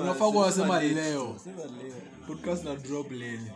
[0.00, 1.40] Unafaa kuwa unasema leo.
[2.26, 3.50] Podcast na drop leni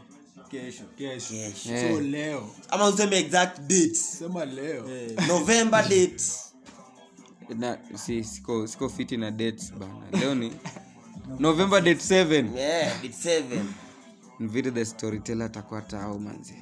[0.50, 0.84] kesho.
[0.98, 1.34] Kesho.
[1.34, 1.94] Eh.
[1.94, 2.50] so leo.
[2.68, 4.18] Ama useme exact dates.
[4.18, 4.84] Sema leo.
[5.28, 6.24] November date
[7.58, 10.20] na si siko siko fiti na dates bana.
[10.20, 10.52] Leo ni
[11.38, 13.87] november date 7 yeah, date 7
[14.40, 16.54] nviri the storyteller atakuwa tao manzi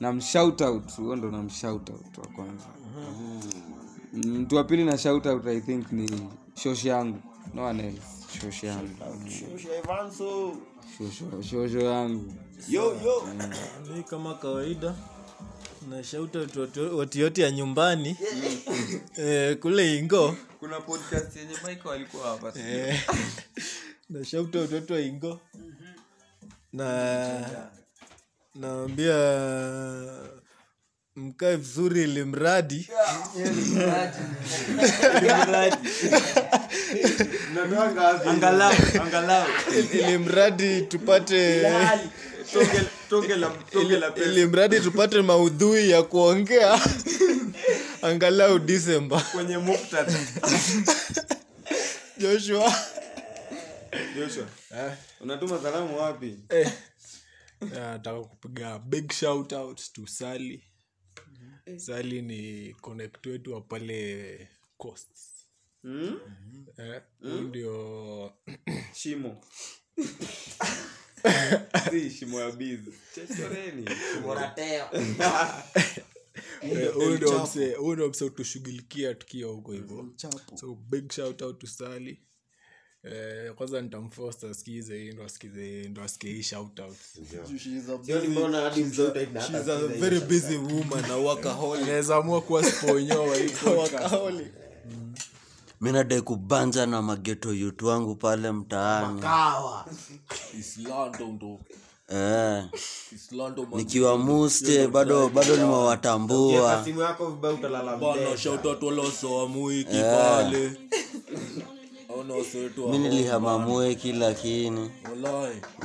[0.00, 2.64] na mshout out huo ndo na mshout out wa kwanza.
[4.12, 7.22] Mtu wa pili na shout out i think ni shoshi yangu.
[7.54, 8.96] No one else shoshi yangu.
[9.30, 10.56] Shosho Evanso.
[10.98, 12.34] shosho shosho yangu.
[12.68, 13.28] Yo yo.
[13.96, 14.94] Mi kama kawaida
[15.90, 18.16] na shout out watu- yote ya nyumbani.
[19.18, 20.36] Eh, kule ingo.
[20.60, 23.00] Kuna podcast yenye Michael alikuwa hapa Eh,
[24.10, 25.40] na shout out watu wa ingo
[26.76, 27.40] na
[28.54, 29.16] naambia
[31.16, 32.88] mkae vizuri ili mradi.
[38.26, 39.46] Angalau angalau.
[39.92, 41.62] Ili mradi tupate
[42.52, 44.30] tonge tonge la tonge la pesa.
[44.30, 46.80] ili mradi tupate maudhui ya kuongea.
[48.02, 50.18] Angalau disemba kwenye muktadha.
[52.18, 52.72] Joshua
[54.16, 54.46] Joshua.
[54.70, 54.92] Eh?
[55.20, 56.38] unatuma salamu wapi?
[56.48, 56.72] Eh,
[57.60, 60.62] nataka kupiga big shout out to Sally.
[61.16, 61.78] Mm-hmm.
[61.78, 64.48] Sally ni connect wetu wa pale
[64.78, 65.08] coast
[65.84, 66.18] Mm?
[66.78, 67.40] eh, mm?
[67.48, 68.32] ndio
[68.94, 69.40] shimo.
[71.90, 73.84] Si shimo ya bizi chechoreni.
[76.62, 80.14] Eh, la ndio mse huyu ndio mse utushughulikia tukiwa huko hivyo.
[80.54, 82.20] So big shout out to sali
[83.12, 86.88] Eh, kwanza nitamfosta asikize hii ndo asikize ndo asikie hii shout out.
[86.88, 87.60] Out
[89.46, 91.86] She's a very busy woman na workaholic.
[91.86, 93.50] naweza amua kuwa sponyo wa hii.
[93.78, 94.46] Workaholic.
[95.80, 99.22] mi nadai kubanja na mageto yutu wangu pale mtaani.
[102.08, 102.64] Eh,
[103.74, 106.84] nikiwa muste bado bado nimewatambua.
[106.84, 108.36] Simu yako vibaya utalala mteja.
[108.38, 110.72] shautatwalosoamuiki pale
[112.90, 113.88] Mi nilihamamue
[114.18, 114.90] lakini kini.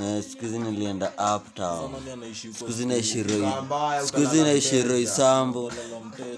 [0.03, 1.91] Eh, siku nilienda uptown.
[1.91, 2.57] Nani anaishi huko?
[2.59, 5.71] Siku hizi naishi Roi- mbaya, siku hizi naishi roisambo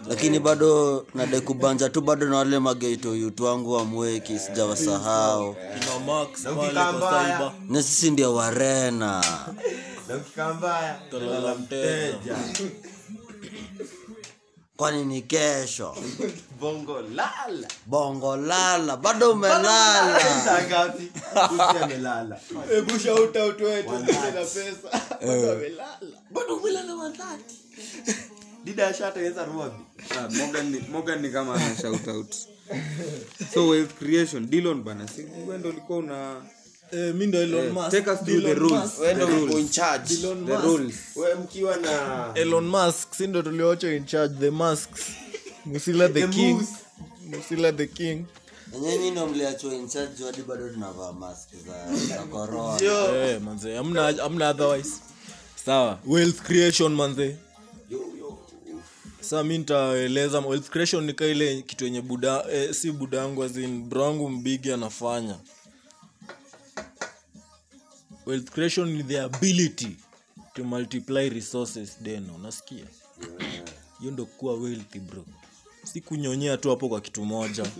[0.10, 5.56] lakini bado nadekubanja tu bado na wale mageito yutu wangu wa mweki sijawasahau.
[7.70, 9.24] Na sisi ndio warena.
[14.78, 15.96] Kwani ni kesho
[16.64, 20.20] bongo lala bongo lala bado umelala.
[20.46, 21.06] Saa ngapi?
[21.52, 24.90] Usi hebu shout out wetu na pesa.
[25.22, 26.18] Bado amelala.
[26.32, 27.56] bado umelala watati
[28.64, 29.84] dida ashatengeneza ruabi
[30.18, 32.36] Ah, Morgan ni- Morgan ni kama ana shout out.
[33.54, 36.36] So wealth creation Dilon bana si wewe ndo ulikuwa una
[36.92, 37.92] Eh, mi ndo Elon Eh, Musk.
[37.92, 38.72] take us through the rules.
[38.84, 39.00] Musk.
[39.00, 40.16] wewe ndo The uko in charge.
[40.16, 40.96] The rules.
[41.16, 45.02] We mkiwa na Elon Musk si ndo tuliocho in charge the masks
[45.66, 46.56] musila the, The king.
[46.58, 46.72] moose.
[47.30, 48.26] musila the king.
[48.76, 52.26] Enyenyi ndo mliachwa in charge hadi bado tunavaa mask za, za
[53.16, 54.92] eh manze amna amna otherwise.
[55.66, 56.00] Sawa.
[56.06, 57.38] Wealth creation manze.
[59.22, 63.84] Sa mi nitaeleza wealth creation nika ile kitu yenye buda eh, si buda yangu azin
[63.84, 65.38] bro wangu mbigi anafanya.
[68.26, 69.98] Wealth creation ni the ability
[70.54, 71.98] to multiply resources
[72.36, 72.86] unasikia?
[74.00, 75.26] Hiyo ndo kuwa wealthy bro
[76.06, 77.66] kunyonyea tu hapo kwa kitu moja.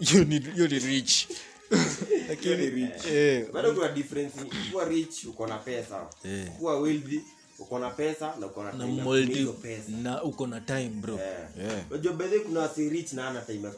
[0.00, 0.24] Hiyo
[0.68, 1.28] ni rich.
[2.28, 4.44] Lakini eh, bado kuna difference.
[4.70, 6.06] Kuwa rich uko na pesa.
[6.24, 6.48] Eh.
[6.58, 7.20] kuwa wealthy
[7.58, 9.90] uko na pesa na uko na na time ya multi pesa.
[9.92, 11.14] na uko na time bro.
[11.14, 11.48] Eh.
[11.58, 11.84] yeah.
[11.90, 13.72] unajua bedhe kuna wasi rich na ana time ya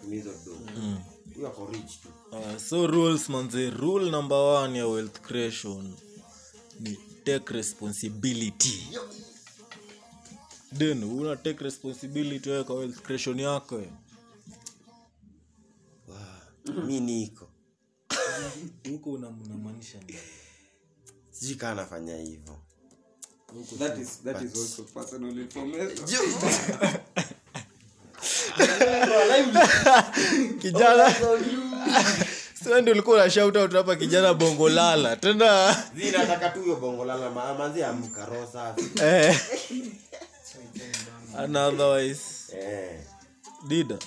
[1.34, 2.08] huyo ako rich tu.
[2.32, 3.70] Uh, so rules manze.
[3.70, 5.94] Rule number one ya wealth creation
[6.80, 8.88] ni take responsibility
[10.78, 13.74] then una take responsibility wewe kwa wealth creation yako
[16.08, 16.84] wow.
[16.86, 17.48] mi niko.
[18.90, 20.18] Huko una- unamaanisha nini?
[21.30, 22.56] sijui kaa nafanya hivyo.
[23.78, 26.06] That is that is also personal information.
[30.60, 31.14] Kijana.
[32.62, 35.16] Sio ndio ulikuwa na shout out hapa kijana bongo lala.
[35.16, 35.76] Tena.
[36.18, 37.70] Nataka tu hiyo bongo lala ma-
[41.36, 43.00] and otherwise eh.
[43.68, 43.98] Dida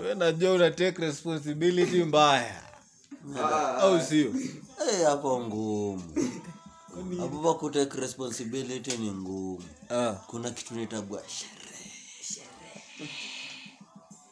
[0.00, 2.62] we najua una take responsibility mbaya.
[3.80, 4.34] Au sio?
[4.90, 6.02] Eh, hapo ngumu.
[7.20, 9.62] Hapo pa kutake responsibility ni ngumu.
[9.90, 10.12] Ah.
[10.12, 10.74] kuna kitu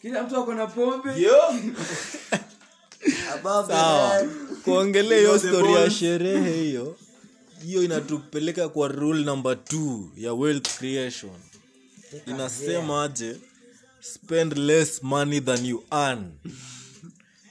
[0.02, 1.22] kila mtu ako na pombe.
[3.68, 4.22] Sawa.
[4.64, 6.96] kuongelea hiyo story ya sherehe hiyo
[7.66, 11.30] hiyo inatupeleka kwa rule number two ya wealth creation
[12.26, 13.36] inasema aje?
[14.00, 16.32] Spend less money than you earn.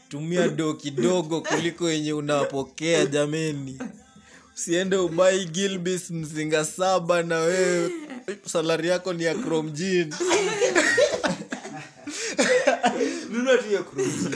[0.09, 3.79] Tumia doo kidogo kuliko yenye unapokea jameni.
[4.55, 7.91] Usiende ubai gilbis mzinga saba na wewe.
[8.45, 10.13] Salari yako ni ya cromjin
[13.29, 14.29] nunua tu hiyo cruise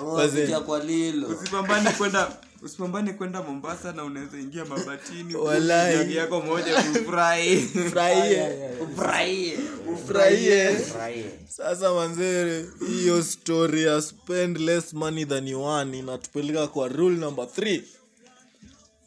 [0.00, 1.28] amafikia kwa lilo.
[1.28, 2.36] Usipambane kwenda
[2.66, 6.16] usipambane kwenda mombasa na unaweza ingia mabatini Walai.
[6.16, 7.56] yako moja furahie
[8.84, 9.58] ufurahie.
[9.94, 10.76] Ufurahie.
[11.48, 17.48] Sasa manzere hiyo story ya spend less money than you earn inatupeleka kwa rule number
[17.52, 17.82] three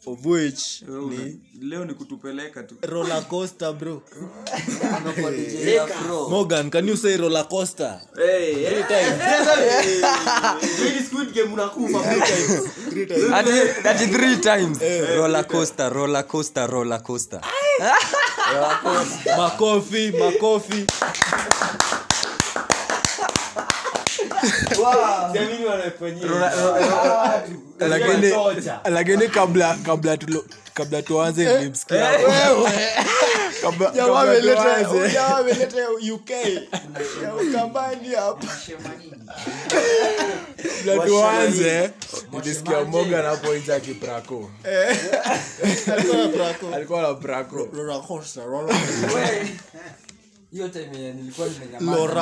[0.06, 2.74] of which ni leo ni kutupeleka tu.
[2.82, 4.02] Roller coaster bro.
[6.30, 8.00] Morgan can you say roller coaster?
[10.76, 11.98] Hii squid game unakufa
[13.34, 14.78] Ati- ati three times.
[15.16, 16.66] Roller coaster roller coaster.
[16.70, 17.40] Roller coaster.
[19.36, 20.86] Makofi makofi
[28.90, 30.44] lakini kabla kabla tulo
[30.74, 31.44] kabla tuanze
[33.60, 35.18] kabla kabla tuanze.
[35.36, 36.30] ameleta UK
[37.22, 38.46] ya ukambani hapa.
[41.06, 41.90] Tuanze
[42.32, 43.72] nilisikia Morgan hapo nje
[46.74, 47.68] alikuwa na prako
[50.52, 51.48] Hiyo time nilikuwa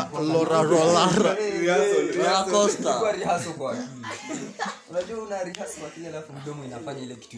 [0.04, 0.20] kwa
[4.90, 5.38] unajua una
[5.80, 7.36] kwa kile alafu mdomo inafanya ile kitu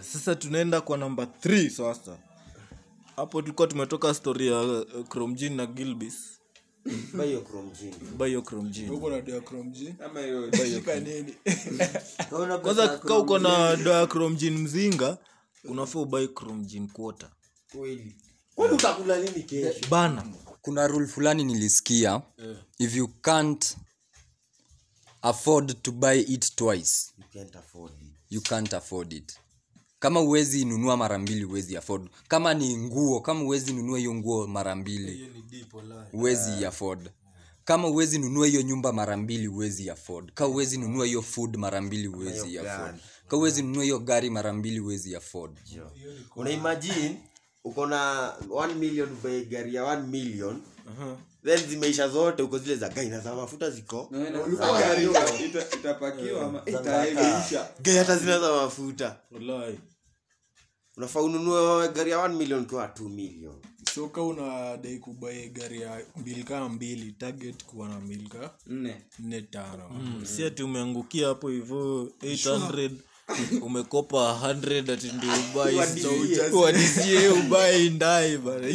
[0.00, 2.16] sasa tunaenda kwa namba 3 sasa.
[3.16, 6.14] Hapo tulikuwa tumetoka stori ya uh, cromjin na gilbis.
[12.62, 15.18] Kwanza ka uko na doa cromjin mzinga
[15.64, 17.30] unafaa ubai cromjin quota
[17.72, 18.16] Kweli.
[18.54, 19.86] kwani utakula nini kesho?
[19.90, 20.24] Bana.
[20.62, 22.22] Kuna rule fulani nilisikia.
[22.78, 23.76] If you can't
[25.22, 28.08] afford to buy it twice you can't afford it.
[28.30, 29.38] you can't afford it.
[29.98, 32.10] Kama uwezi nunua mara mbili uwezi afford.
[32.28, 35.30] Kama ni nguo kama uwezi nunua hiyo nguo mara mbili
[36.12, 37.10] uwezi afford.
[37.64, 40.32] Kama uwezi nunua hiyo nyumba mara mbili uwezi afford.
[40.34, 43.00] Kama uwezi nunua hiyo food mara mbili uwezi afford
[43.30, 45.58] ka uwezi nunua hiyo gari mara mbili uwezi afford.
[46.36, 47.16] Una imagine
[47.64, 50.60] uko na 1 million by gari ya 1 million
[51.44, 54.10] then zimeisha zote uko zile za gaina za mafuta ziko.
[57.82, 57.96] Gai.
[57.96, 59.20] hata zina za mafuta.
[59.30, 59.78] Wallahi.
[60.96, 63.54] unafaa ununue gari ya 1 million kwa 2 million.
[63.94, 68.54] So ka unadai kubae gari ya mbili kama mbili target kuwa na milka ka?
[68.66, 69.42] Nne.
[69.50, 69.88] Tano.
[69.90, 72.90] Mm, si ati umeangukia hapo hivo 800
[73.66, 75.76] umekopa 100 ati ndio ubai
[76.52, 78.66] uadisie ubai ndai bana.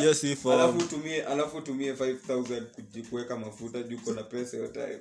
[0.00, 0.60] Hiyo si form.
[0.60, 4.98] alafu utumie alafu utumie 5000 kuji- kuweka mafuta juu uko na pesa hiyo time.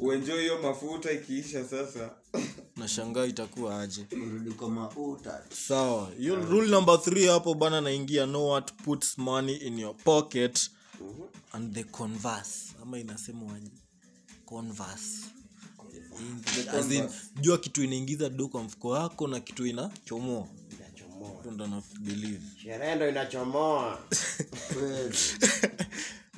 [0.00, 2.10] Uenjoy hiyo mafuta ikiisha sasa.
[2.76, 4.06] Nashangaa itakuwa aje.
[4.26, 6.10] Urudi kwa mauta sawa.
[6.18, 10.70] Hiyo rule number 3 hapo bana naingia no what puts money in your pocket.
[11.52, 12.58] And the converse.
[12.82, 13.70] Ama inasemwaje
[14.44, 15.18] converse
[17.40, 20.46] jua kitu inaingiza do kwa mfuko wako na kitu inachomoa.
[21.42, 22.40] Hiyo ndo na believe.
[22.62, 23.98] Sherehe ndo inachomoa.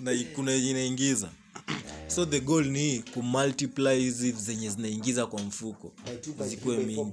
[0.01, 1.31] Na kuna yenye inaingiza.
[2.09, 5.93] So the goal ni kumultiply hizi zenye zinaingiza kwa mfuko.
[6.47, 7.12] Zikuwe mingi.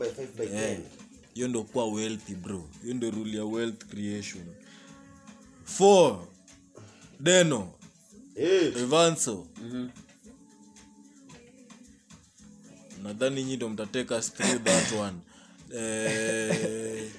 [1.34, 2.70] hiyo ndo kuwa wealthy bro.
[2.84, 4.44] Hiyo ndo rule ya wealth creation.
[5.64, 6.28] Four.
[7.20, 7.72] Deno.
[8.36, 9.48] Evanso
[13.04, 15.18] nadhani nyi ndo mtateka us through that one.
[15.76, 17.12] Eh,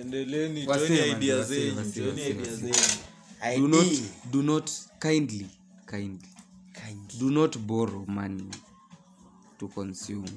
[0.00, 2.74] endeleni Wasee, toeni man, idea wasee, zenyu toeni idea zenyu
[3.58, 3.86] do not
[4.30, 4.70] do not
[5.00, 5.46] kindly.
[5.86, 6.28] Kindly.
[7.18, 8.50] Do not borrow money
[9.58, 10.30] to consume.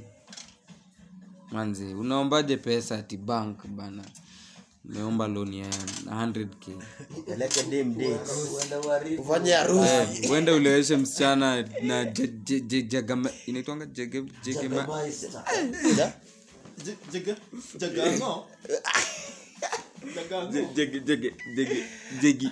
[1.52, 4.04] Manze unaombaje pesa ati bank bana
[4.90, 5.68] umeomba loni ya
[6.06, 6.66] 100k
[7.26, 8.30] peleke dem dates.
[9.20, 10.28] ufanye harusi.
[10.32, 12.06] Uende uleweshe msichana na
[13.46, 14.88] inaitwanga jege- jegema
[20.52, 21.84] Je- jege- jege- jege-
[22.22, 22.50] jegi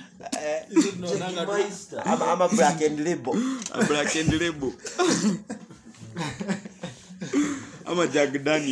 [7.85, 8.63] ama, jag black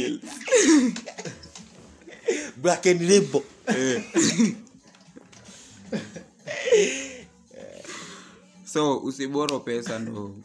[2.61, 3.43] black and rainbow.
[8.65, 10.35] So usiboro pesa ndo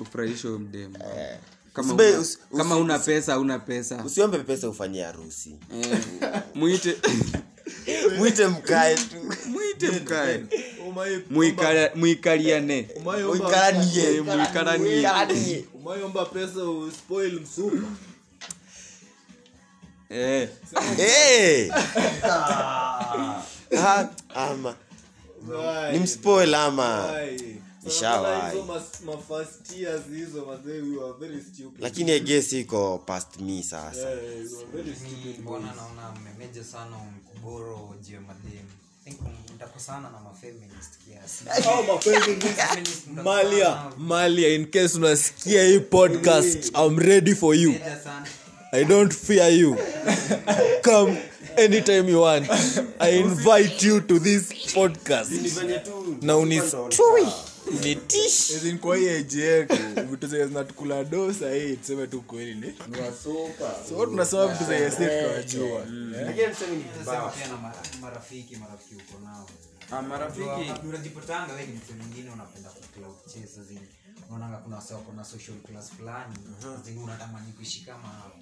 [0.00, 0.98] ufurahishe mdem mdemu.
[1.72, 4.04] Kama Usibe- una, usi- kama usi- una pesa una pesa.
[4.04, 5.56] Usiombe pesa ufanye harusi.
[5.74, 5.98] Eh,
[6.54, 6.96] mwite
[8.18, 9.16] mwite mkae tu.
[9.48, 10.44] Mwite mkae.
[11.30, 12.78] Muikala- mwikaranie.
[12.78, 14.26] Eh.
[14.30, 15.64] Uikaranie.
[15.74, 17.86] umayomba pesa uspoil msupa
[20.12, 20.48] Eh,
[20.98, 21.70] Eh.
[23.78, 24.74] Ah, ama.
[25.92, 27.10] Ni mspoil ama.
[31.78, 34.08] Lakini egesi iko past me sasa.
[43.24, 47.74] Malia malia in case unasikia hii podcast i'm ready for you
[48.72, 49.76] i don't fear you.
[50.82, 51.18] Come
[51.58, 52.48] anytime you want.
[53.00, 55.30] I invite you to this podcast.
[56.22, 57.26] Na unistui
[57.82, 58.50] nitish.
[58.56, 59.76] As in hii age yetu
[60.10, 62.74] vitu zenye zinatukula do sahii tuseme tu kweli ni
[63.88, 65.86] so tunasema vitu zenye si tunajua
[67.04, 68.56] sema pia na mara- marafiki
[71.66, 72.68] ni mtu mwingine unapenda
[74.30, 76.34] unaonanga kuna wako social class fulani.
[76.84, 78.32] Zile unatamani kuishi kama hao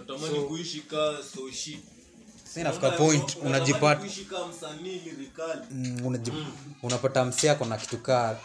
[0.00, 1.80] natamani kuishi ka soshi
[2.64, 4.04] nafika point unajipata
[4.48, 6.00] msanii lirikali Mm,
[6.82, 8.36] unapata msee ako kitu kaa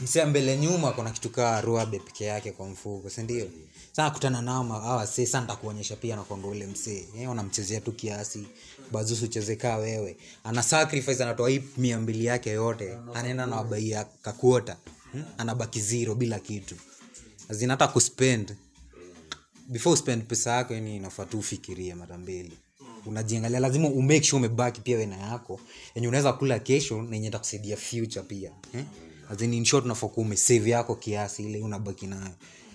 [0.00, 3.46] msee mbele nyuma kona kitukaa kitu kaa ruabe peke yake kwa mfuko sindio
[3.92, 8.46] saa kutana nao ma- hawa wasee saa ntakuonyesha pia nakwanga ule msee unamchezea tu kiasi.
[8.92, 10.16] Bazusu chezekaa wewe.
[10.44, 14.76] Ana sacrifice anatoa hii mia mbili yake yote anaenda na wabaia kakuota.
[15.12, 15.24] Hmm?
[15.38, 16.74] anabaki zero bila kitu.
[17.50, 18.56] Zinata kuspend
[19.70, 22.58] before spend pesa yako yani inafaa tu ufikirie mara mbili.
[23.06, 25.60] Unajiangalia lazima umake sure umebaki pia wena yako.
[25.94, 28.50] Yenye unaweza kula kesho na yenye itakusaidia future pia.
[28.74, 28.84] Eh?
[29.30, 32.34] As in, in short unafaa kuwa umesave yako kiasi ile unabaki nayo.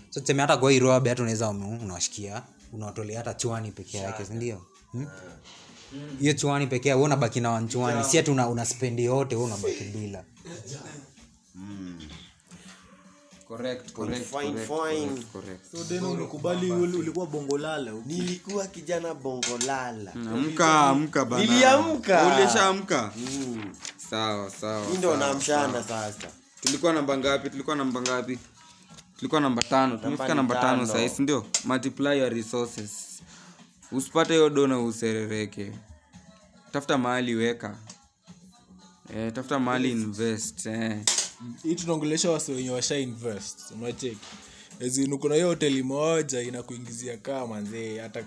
[0.10, 2.44] So tuseme hata kwa hiyo hata unaweza unawashikia.
[2.74, 5.08] Unawatolea hata chwani peke yake sindio hmm?
[6.20, 10.24] hiyo chwani peke yake, unabaki na wanchwani si ati una, una spend yote unabaki bila
[13.48, 15.08] correct, correct, Fine, correct, fine.
[15.08, 15.72] correct, correct.
[15.72, 21.44] so deno ulikubali uli- ulikuwa bongolala nilikuwa kijana bongolala amka amka bana.
[21.46, 22.36] Niliamka.
[22.38, 23.12] ulishaamka?
[24.10, 26.12] Sawa sawa hii namshana sawa.
[26.12, 26.28] sasa.
[26.62, 27.50] Tulikuwa namba ngapi?
[27.50, 28.40] Tulikuwa namba ngapi?
[29.18, 29.98] Tulikuwa namba tano.
[29.98, 30.88] Tumefika namba tano tano.
[30.94, 33.22] sahii sindio multiply your resources.
[33.92, 35.72] Usipate hiyo dona userereke.
[36.72, 37.76] Tafuta mahali weka
[39.16, 41.00] eh, tafuta mahali invest eh.
[41.64, 44.18] Hii tunaongelesha wasi wenye washa invest unacheki.
[44.80, 48.26] Ezinu kuna hiyo hoteli moja inakuingizia kaa manzee hata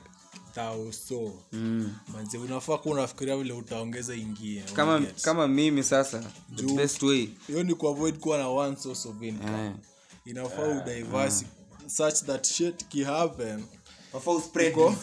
[0.54, 1.94] tauso mm.
[2.12, 6.24] manzee unafaa kuwa unafikiria vile utaongeza ingine kama kama mimi sasa
[6.56, 7.28] the best way.
[7.46, 9.58] hiyo ni kuavoid kuwa na one source of income.
[9.58, 9.74] Yeah.
[10.24, 11.46] inafaa udiversi
[11.86, 13.64] such that shit kihappen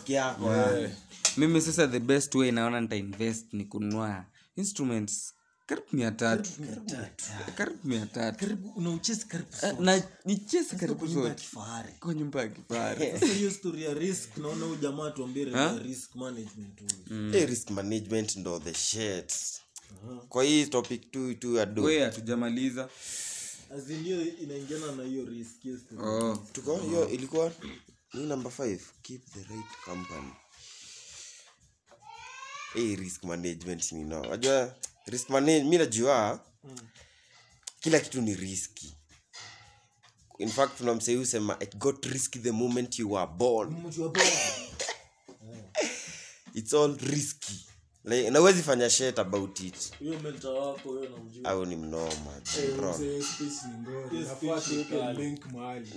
[0.08, 0.54] yako.
[0.54, 0.90] Eh,
[1.38, 5.35] mimi sasa the best way naona nitainvest ni kununua instruments
[5.66, 6.50] karibu mia tatu.
[7.56, 8.58] Karibu mia tatu.
[8.76, 11.44] unauchezi karibu Eh, na nicheze karibu ya zote.
[12.00, 13.12] kwa nyumba ya kifahari.
[13.12, 13.26] Sasa
[13.78, 15.46] ya risk naona huyu jamaa tuambie
[15.84, 17.36] risk management huyu.
[17.36, 19.34] Eh, risk management ndo the shit.
[20.30, 22.00] Kwa hii topic tu tu do.
[22.06, 22.90] Hatujamaliza.
[23.78, 26.48] As hiyo inaingiana na hiyo risk hiyo oh.
[26.54, 27.52] tuko hiyo ilikuwa
[28.14, 30.34] ni number 5 keep the right company.
[32.74, 34.22] Hey, risk management ni know.
[34.22, 34.76] unajua
[35.06, 36.40] risk manage mi najua
[37.80, 38.96] kila kitu ni riski
[40.40, 43.76] in fact kuna msei husema it got risky the moment you were born.
[46.54, 47.66] It's all risky
[48.06, 49.92] like, nawezi fanya shit about it.
[51.44, 52.32] Au ni mnoma
[52.78, 52.96] bro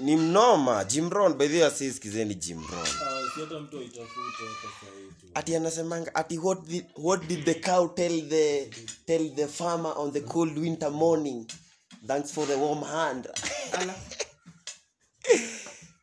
[0.02, 2.86] ni mnoma jimron by the way asiskizeni jimron
[3.34, 4.92] si hata mtu aitafute hapa
[5.34, 8.70] ati anasemanga ati what did, what did the cow tell the
[9.06, 11.46] tell the farmer on the cold winter morning?
[12.06, 13.28] Thanks for the warm hand.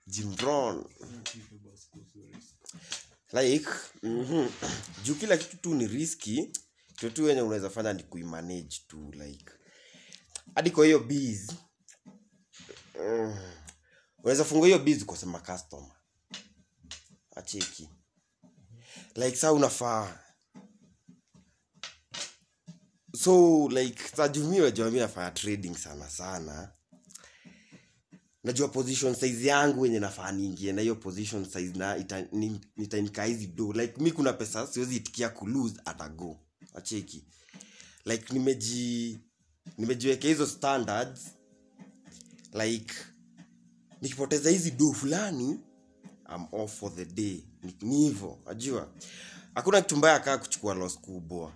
[0.08, 0.86] Jimron
[3.42, 3.70] like
[4.04, 4.50] mm-hmm.
[5.04, 6.52] juu kila kitu tu ni riski
[6.88, 9.52] kitu tu wenye unaweza fanya ni kuimanage tu like.
[10.56, 11.52] Hadi kwa hiyo bs
[13.00, 13.38] mm,
[14.18, 15.92] unaweza fungua hiyo bs ukosema customer.
[17.36, 17.90] Acheki.
[19.16, 20.20] Like saa unafaa.
[23.24, 24.28] So like saa
[24.92, 26.75] mi nafanya trading sana sana
[28.46, 33.24] najua position size yangu yenye nafaa niingie na hiyo position size na ita- ni- nitainika
[33.24, 33.74] hizi do.
[33.74, 36.40] Like mi kuna pesa siwezi itikia kulose atago.
[36.76, 37.24] Acheki.
[38.06, 39.20] Like nimeji
[39.78, 41.22] nimejiwekea hizo standards.
[42.54, 42.94] Like
[44.02, 45.60] nikipoteza hizi do fulani
[46.36, 47.44] I'm off for the day.
[47.64, 48.94] Ni- hivyo hivo ajua.
[49.56, 51.54] Hakuna kitu mbaya kaa kuchukua los kubwa.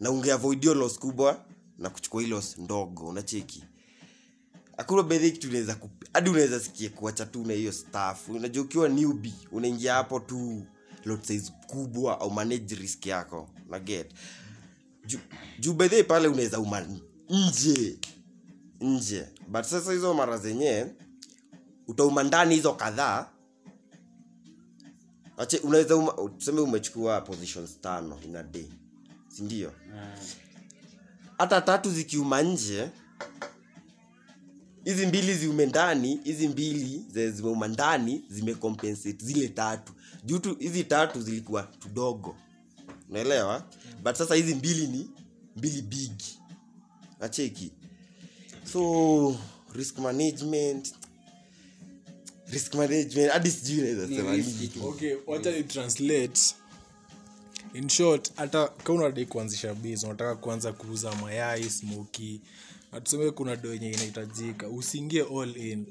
[0.00, 1.44] Na ungeavoid hiyo los kubwa
[1.78, 3.06] na kuchukua hii los ndogo.
[3.08, 3.64] Unacheki
[4.76, 5.76] hakuna bedhi kitu unaweza
[6.12, 8.28] hadi unaweza sikia kuacha tu na hiyo staff.
[8.28, 10.66] Unajua ukiwa newbie unaingia hapo tu
[11.04, 13.50] lot size kubwa au manage risk yako.
[13.70, 14.10] Na get.
[15.06, 15.18] Juu
[15.58, 16.86] ju bedhi pale unaweza uma
[17.30, 17.98] nje.
[18.80, 19.28] Nje.
[19.48, 20.86] But sasa hizo mara zenye
[21.86, 23.28] utauma ndani hizo kadhaa.
[25.36, 28.68] Ache unaweza uma- tuseme umechukua positions tano in a day.
[29.28, 29.72] Sindio
[31.38, 32.90] hata tatu zikiuma nje
[34.84, 39.92] hizi mbili ziume ndani hizi mbili zimeuma ndani zimecompensate zile tatu.
[40.24, 42.36] Juu tu hizi tatu zilikuwa tudogo.
[43.10, 43.64] Unaelewa?
[44.02, 45.10] But sasa hizi mbili ni
[45.56, 46.12] mbili big.
[47.20, 47.72] Nacheki
[48.72, 49.36] so
[49.74, 50.94] risk management
[52.50, 56.40] risk management hadi sijui naweza sema okay wacha ni translate.
[57.74, 62.40] In short hata kaa unadai kuanzisha biz unataka kuanza kuuza mayai smoki
[62.94, 65.86] na tuseme kuna do yenye inahitajika usiingie all in.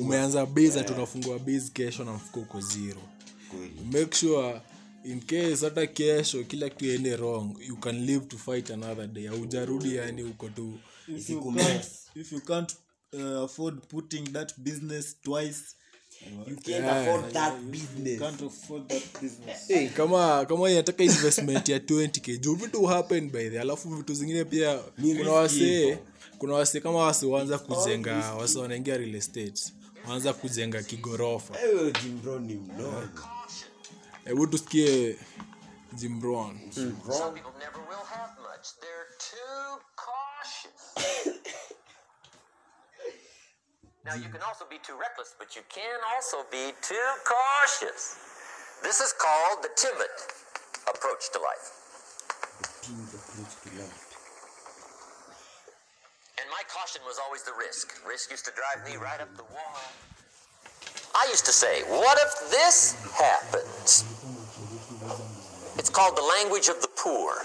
[0.00, 3.02] Umeanza biz ati unafungua biz kesho na mfuko uko zero.
[3.92, 4.60] Make sure
[5.04, 9.28] in case hata kesho kila kitu iende wrong you can live to fight another day.
[9.28, 10.78] Aujarudi yani uko tu.
[11.08, 12.74] If you can't, if you can't
[13.12, 15.75] uh, afford putting that business twice
[16.48, 18.18] you can't afford that you business.
[18.20, 19.68] can't afford that business.
[19.68, 24.44] hey, kama kama inataka investment ya 20k juu vitu happen by the alafu vitu zingine
[24.44, 24.78] pia
[25.18, 25.98] kuna wasee
[26.38, 29.72] kuna wasee kama wase waanza kujenga wase wanaingia real estate
[30.08, 31.54] waanza kujenga kigorofa.
[34.24, 35.16] Hebu tusikie
[35.92, 36.92] jimbron Some
[44.06, 44.38] now, you mm.
[44.38, 48.14] can also be too reckless, but you can also be too cautious.
[48.82, 50.14] This is called the timid
[50.86, 51.66] approach to life.
[56.38, 57.98] And my caution was always the risk.
[58.06, 59.82] Risk used to drive me right up the wall.
[61.18, 64.06] I used to say, what if this happens?
[65.78, 67.42] It's called the language of the poor.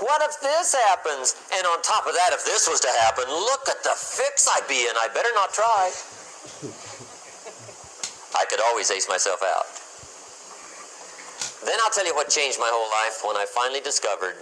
[0.00, 1.34] What if this happens?
[1.56, 4.68] And on top of that, if this was to happen, look at the fix I'd
[4.68, 4.94] be in.
[4.96, 5.92] I better not try.
[8.36, 9.64] I could always ace myself out.
[11.64, 14.36] Then I'll tell you what changed my whole life when I finally discovered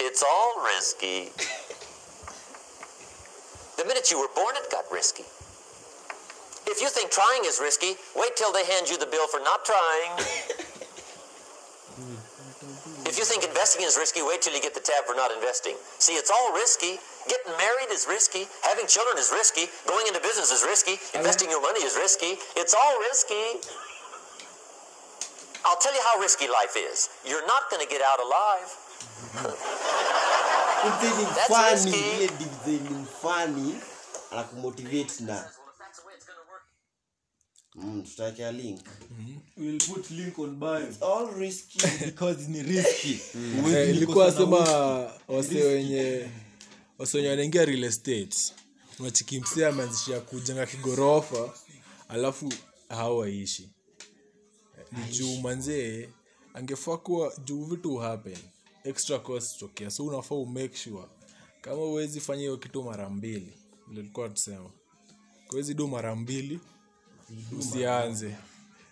[0.00, 1.28] it's all risky.
[3.76, 5.24] The minute you were born, it got risky.
[6.66, 9.64] If you think trying is risky, wait till they hand you the bill for not
[9.64, 10.56] trying.
[13.10, 15.74] If you think investing is risky, wait till you get the tab for not investing.
[15.98, 16.94] See, it's all risky.
[17.26, 18.46] Getting married is risky.
[18.62, 19.66] Having children is risky.
[19.90, 20.94] Going into business is risky.
[21.18, 22.38] Investing your money is risky.
[22.54, 23.66] It's all risky.
[25.66, 27.10] I'll tell you how risky life is.
[27.26, 28.70] You're not going to get out alive.
[31.34, 32.30] That's risky.
[32.70, 33.74] ile
[34.30, 35.50] anakumotivate na
[37.74, 38.80] mm, tutawekea link
[43.90, 44.58] ilikuwa sema
[45.28, 46.26] wase wenye
[46.98, 48.36] wase wenye wanaingia real estate.
[48.98, 51.54] Unachikimsia ameanzishia kujenga kigorofa
[52.08, 52.52] alafu
[52.88, 53.70] hawaishi.
[54.92, 56.08] Ni juu manzee
[56.54, 58.38] angefaa kuwa juu vitu happen
[58.84, 61.08] extra cost tokea so unafaa umake sure.
[61.60, 63.52] Kama uwezi fanya hiyo kitu mara mbili
[63.92, 64.70] ilikuwa tusema
[65.48, 66.60] kuwezi du mara mbili
[67.58, 68.36] usianze.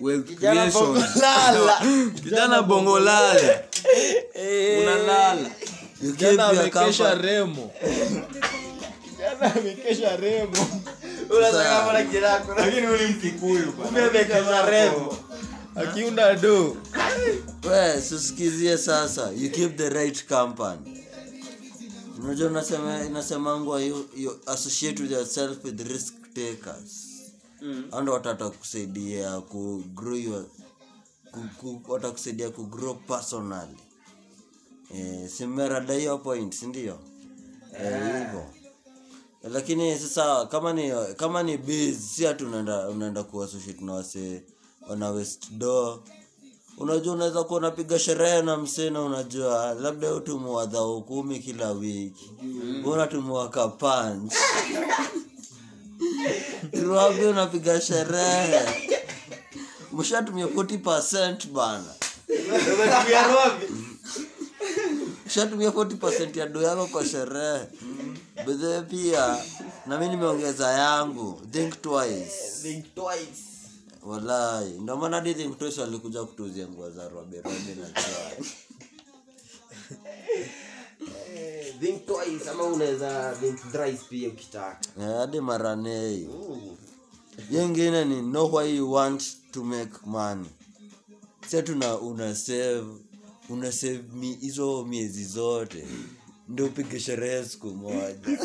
[0.00, 0.84] wealth Kijana creation.
[0.84, 1.80] bongo lala.
[2.24, 3.60] kijana bongo unalala.
[6.00, 7.70] Kijana amekesha remo.
[9.04, 10.66] Kijana amekesha remo.
[11.36, 15.16] Unataka kama kijana lakini uli mkikuyu Kumbe amekesha rembo.
[15.74, 16.76] Akiunda do.
[17.64, 19.30] we sisikizie sasa.
[19.36, 21.02] You keep the right company.
[22.24, 27.05] Unajua nasema inasemangwa you, you associate with yourself with risk takers
[27.66, 27.84] mm.
[27.92, 30.44] ando watatakusaidia watakusaidia grow your
[31.32, 31.40] ku,
[31.82, 33.76] ku, watakusaidia ku grow personally.
[34.94, 36.98] Eh, simerada hiyo point sindio
[37.72, 38.46] eh, hivyo.
[39.42, 44.42] Eh, lakini sasa kama ni kama ni biz si hati unaenda unaenda kuassociate na wase
[44.88, 45.98] wana west door.
[46.78, 52.30] Unajua unaweza kuwa unapiga sherehe na msena unajua labda utumua dhao kumi kila wiki.
[52.42, 52.82] Mm.
[53.48, 54.32] kapanch
[56.72, 58.60] iwapi unapiga sherehe.
[59.92, 61.84] Mshatumia 40 bana.
[62.28, 63.66] Umetumia wapi?
[65.26, 67.60] ushatumia 40 ya do yako kwa sherehe.
[68.46, 69.36] Bedhe pia
[69.86, 71.40] na mimi nimeongeza yangu.
[71.52, 72.32] Think twice.
[72.62, 73.42] Think twice.
[74.02, 78.46] walai ndio maana hadi think twice walikuja kutuzia nguo za roberobe na joy.
[80.38, 80.48] Eh,
[81.80, 84.78] Think twice ama unaweza think thrice pia ukitaka.
[85.00, 86.28] Eh, hadi maranei
[87.50, 90.48] yengine ni no why you want to make money.
[91.48, 92.84] Si tuna una save
[93.48, 95.86] una save mi hizo miezi zote.
[96.48, 98.16] Ndio upige sherehe siku moja.
[98.26, 98.38] Na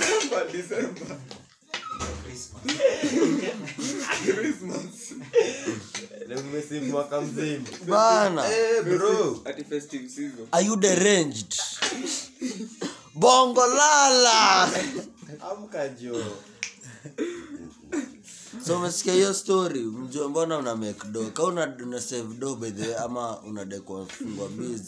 [6.40, 7.66] umesave mwaka mzima.
[7.88, 8.52] bana.
[8.52, 9.42] Eh, bro.
[9.46, 10.48] ati festive season.
[10.52, 11.56] Are you deranged?
[13.16, 14.70] Bongo lala.
[15.52, 16.24] Amka jo.
[18.66, 19.80] so umesikia hiyo story?
[19.80, 21.30] Mjua mbona una make do?
[21.34, 24.82] Ka una, una save do by the way ama unadekwa kufungwa biz?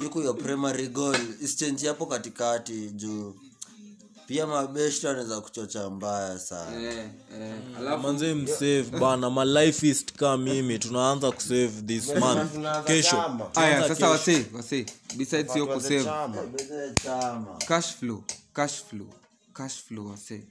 [0.00, 1.16] Yuko your primary goal.
[1.42, 3.34] Isichenji hapo katikati juu
[4.30, 6.82] pia mabeshto anaweza kuchocha mbaya sana.
[6.82, 9.30] Eh eh manze msave bana.
[9.30, 10.78] Malifeist ka mimi.
[10.78, 12.52] Tunaanza kusave this month
[12.86, 13.40] kesho.
[13.54, 16.10] Aya sasa wase wase besides hiyo kusave.
[17.68, 19.06] cash flow cash flow
[19.52, 20.42] cash flow wase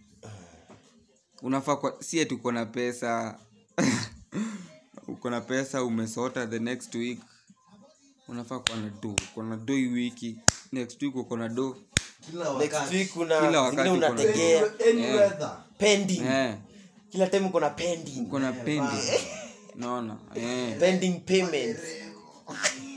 [1.41, 3.39] unafaa kwa si ati uko na pesa.
[5.07, 7.19] Uko na pesa umesota the next week.
[8.27, 10.38] Unafaa kuwa na do uko na do wiki
[10.72, 11.78] next week uko na do.
[12.59, 14.65] Next week kuna Kila wakati zingine kuna- unategea
[15.78, 16.22] pending.
[16.22, 16.55] eh
[17.09, 18.22] Kila time uko na pending.
[18.22, 19.09] uko na pending.
[19.76, 20.17] Naona.
[20.36, 21.82] eh pending payments.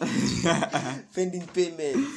[1.14, 2.10] Pending payments.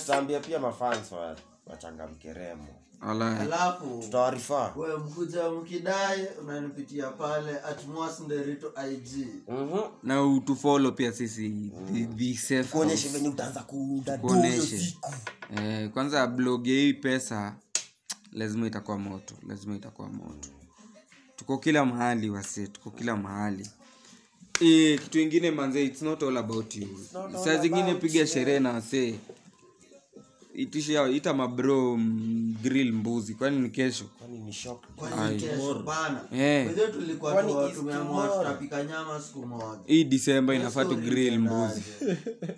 [0.00, 1.36] Tutaambia pia mafans wa
[1.66, 9.26] wachangamke remo wala alafu tutawarifaa we mkuja mkidai unanipitia pale atmosnderito ig
[10.02, 13.64] na utufolo pia sisi the, the kuonyeshe venye utaanza
[15.56, 17.56] eh, kwanza blog hii pesa
[18.32, 20.48] lazima itakuwa moto lazima itakuwa moto.
[21.36, 23.70] Tuko kila mahali wase tuko kila mahali.
[24.60, 26.88] E, kitu ingine manze it's not all about you.
[27.44, 29.14] Saa zingine piga sherehe na wasee
[30.56, 33.34] itisha ita mabro mm, grill mbuzi.
[33.34, 34.04] Kwani ni kesho?
[34.18, 34.84] Kwani ni shop?
[35.18, 35.42] Ai.
[35.86, 36.20] bana.
[36.42, 36.70] Eh.
[36.92, 39.78] Tulikuwa tu- tumeamua tutapika nyama siku moja.
[39.86, 41.82] Hii disemba inafaa tu grill mbuzi.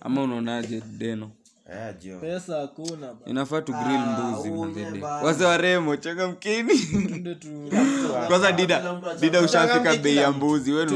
[0.01, 1.31] Ama unaonaje deno?
[1.73, 2.19] Eh, jo.
[2.19, 5.27] pesa hakuna inafaa tu grill mbuzi unye manzede bana.
[5.27, 7.35] wase waremo changamkini mkini.
[7.35, 7.71] Tu-
[8.29, 10.73] kwanza dida dida ushafika bei ya mbuzi.
[10.73, 10.87] Wewe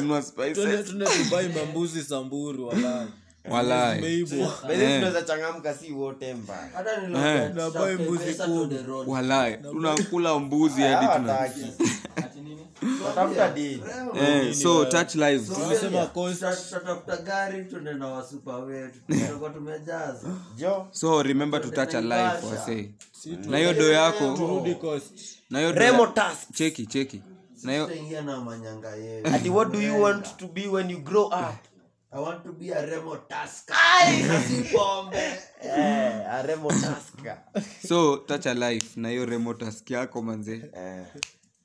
[0.00, 0.52] nunua spices.
[0.54, 0.82] twende
[1.24, 3.06] tubai mambuzi samburu walai
[4.70, 4.94] Eh.
[4.94, 6.34] tunaweza changamka si wote
[7.26, 7.50] Eh.
[9.62, 11.06] tunakula mbuzi hadi
[13.54, 13.82] dini
[14.20, 15.44] eh, so touch live
[20.92, 22.90] So, remember to touch a life wase
[23.48, 24.36] na hiyo do yako
[25.50, 25.72] na hiyo
[26.52, 27.22] cheki cheki.
[27.62, 29.30] Na hiyo tutaingia na manyanga yetu.
[29.34, 31.54] Ati what do you want to be when you grow up
[32.10, 33.16] I want to be a Remo
[34.72, 35.38] pombe.
[35.62, 37.38] eh a remo taska
[37.88, 41.06] so touch a life na hiyo remotask yako manze eh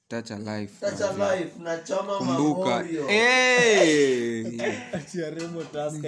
[0.07, 3.09] touch a life Touch a life na choma kumbuka Mamorio.
[3.09, 4.45] Eh!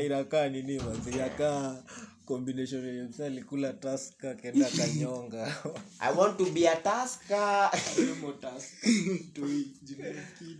[0.05, 1.11] inakaa nini manze?
[1.11, 1.83] inakaa
[2.25, 5.55] combination yenye msa alikula taska kenda kanyonga
[5.99, 8.87] i want to be a taska remo taska
[9.33, 10.05] Toi, jina
[10.39, 10.59] kid.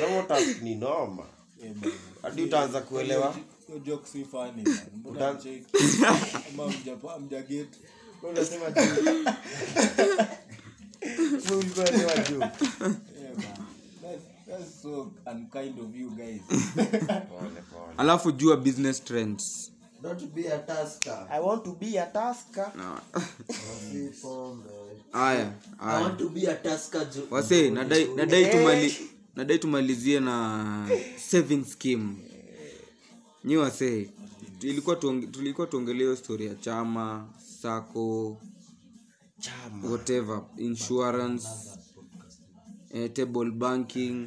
[0.00, 1.26] remo task ni noma.
[2.22, 3.34] Hadi utaanza kuelewa
[17.96, 21.26] alafu jua business trends Don't be a tasker.
[21.30, 22.72] i want to be a tasker.
[22.76, 23.00] No.
[25.12, 25.50] Aya.
[25.50, 25.60] pombe.
[25.80, 27.06] I want to be a tasker.
[27.30, 28.96] wase nadai nadai tumali
[29.38, 30.88] nadai tumalizie na
[31.30, 32.14] saving scheme.
[33.44, 34.10] Nyi wase
[34.60, 37.28] ilikuwa tulikuwa tuongelea hiyo story ya chama
[37.60, 38.40] sako
[39.40, 39.88] chama.
[39.90, 41.48] whatever insurance
[42.90, 44.26] eh, table banking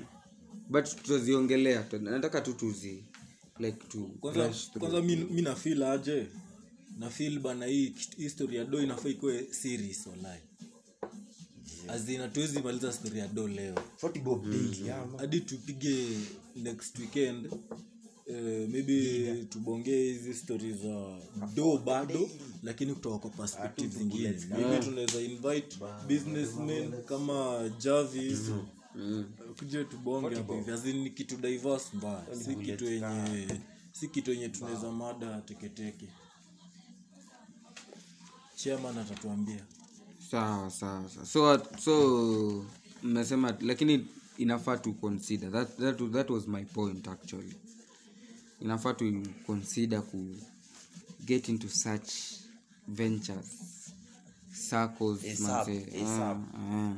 [0.69, 3.03] but tutaziongelea nataka tu tuzi
[3.59, 6.27] like to kwanza kwanza mi, mi nafil aje?
[6.99, 10.39] Nafil bana hii history ya do inafaa ikuwe series walai
[11.87, 13.75] azin hatuwezi maliza story ya do leo.
[14.03, 15.17] 40 bob daily ama?
[15.19, 16.07] Hadi tupige
[16.55, 17.49] next weekend
[18.27, 18.37] Uh,
[18.69, 21.17] maybe tubongee hizi stori za
[21.55, 22.29] do bado
[22.63, 24.35] lakini kutoka kwa perspective zingine.
[24.49, 25.77] maybe tunaweza invite
[26.07, 28.39] businessmen kama javis
[29.59, 30.53] kuja tubonge hapo.
[30.55, 32.23] Hivi As ni kitu diverse mbaya.
[32.45, 33.47] Si kitu yenye
[33.91, 36.07] si kitu yenye tunaweza mada teketeke.
[38.55, 39.65] Chairman atatuambia
[40.31, 42.65] sawa sawa so so
[43.03, 44.07] mmesema lakini
[44.37, 45.51] inafaa tu consider.
[45.51, 47.55] That, that, that was my point actually.
[48.61, 50.35] Inafaa tu consider ku
[51.25, 52.11] get into such
[52.87, 53.91] ventures.
[54.53, 55.87] Circles manze.
[56.05, 56.93] Ah, ah.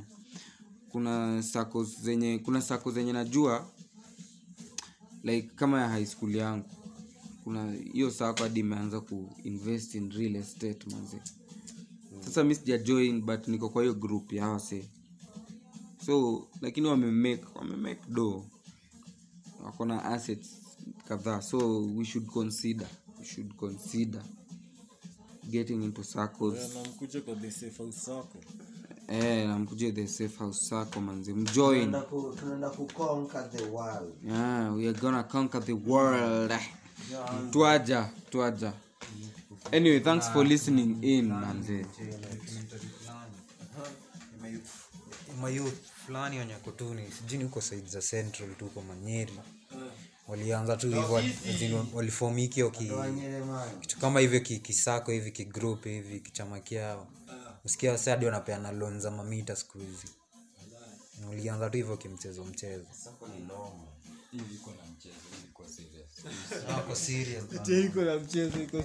[0.92, 3.66] kuna circles zenye kuna circles zenye najua
[5.24, 6.70] like kama ya high school yangu.
[7.44, 11.18] Kuna hiyo sako hadi imeanza kuinvest in real estate manze
[12.26, 14.90] sasa mi sija join but niko kwa hiyo group ya wase.
[16.06, 18.46] So lakini wamemake wamemake do
[19.64, 20.50] wako na assets
[21.08, 21.42] kadhaa.
[21.42, 22.88] So we should consider
[23.20, 24.22] we should consider
[25.50, 26.74] getting into circles.
[26.74, 28.38] Kwa the safe house sako.
[29.08, 32.70] Eh namkujia the safe house sako manzi mjoin Tunaenda ku- tunaenda
[33.52, 34.14] the world.
[34.28, 36.52] Yeah, we are gonna conquer the world.
[37.52, 38.74] Twaja twaja
[39.72, 41.86] anyway thanks for listening in manze.
[45.42, 45.74] Mayouth
[46.06, 49.40] fulani wenye kotuni sijui huko said za central tu huko manyeri.
[50.28, 51.14] Walianza tu hivyo
[51.94, 52.92] walifomiki ki,
[53.82, 57.08] kitu kama hivyo ki- kisako hivi kigrup hivi kichama kiao
[57.66, 60.08] usikia wase hadi wanapeana lon za mamita siku hizi.
[61.30, 62.86] Walianza tu hivyo kimchezo mchezo.
[64.94, 65.93] Mchezo.
[67.86, 68.78] Iko na mchezo iko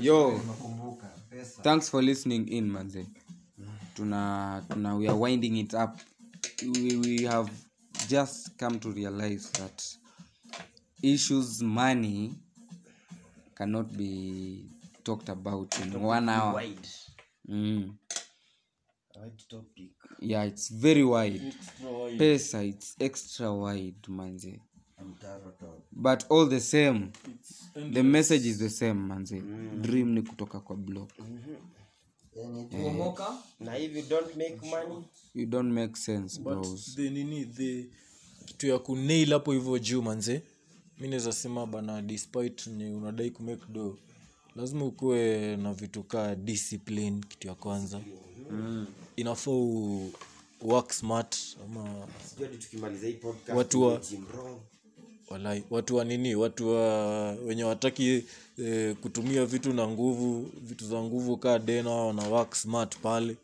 [0.00, 0.40] yo.
[1.62, 3.06] Thanks for listening in manze.
[3.94, 5.98] Tuna tuna we are winding it up.
[6.62, 7.50] We, we have
[8.08, 9.82] just come to realize that
[11.02, 12.34] issues money
[13.56, 14.66] cannot be
[15.04, 16.62] talked about in one hour.
[17.48, 17.94] mm.
[19.48, 21.42] topic yeah it's very wide.
[22.18, 24.60] Pesa it's extra wide manze.
[25.92, 27.12] But all the same
[27.92, 29.42] the message is the same manze.
[29.80, 31.10] Dream ni kutoka kwa block.
[32.36, 33.26] Yani tuomoka
[33.60, 35.04] na if don't make money.
[35.34, 36.94] You don't make sense bros.
[36.96, 37.86] the nini the
[38.46, 40.42] kitu ya kunail hapo hivyo juu manze.
[41.00, 43.98] Mi naweza sema bana despite ni unadai kumake do
[44.56, 48.00] lazima ukuwe na vitu kaa discipline kitu ya kwanza.
[48.50, 48.86] Mm.
[49.16, 50.12] Inafaa u
[50.62, 54.00] work smart ama sijui tukimaliza hii podcast Watu wa-
[55.30, 56.34] walai watu wa nini?
[56.34, 58.24] Watu wa wenye wataki
[58.58, 63.36] eh, kutumia vitu na nguvu vitu za nguvu kaa dena wana work smart pale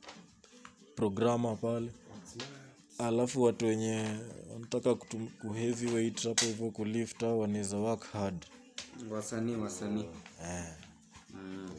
[0.96, 1.88] programa pale.
[2.98, 4.04] Alafu watu wenye
[4.52, 4.94] wanataka
[5.40, 8.46] kuheavy weight hapo hivyo kulift au wanaweza work hard.
[9.10, 10.04] Wasanii wasanii.
[11.34, 11.70] Mm.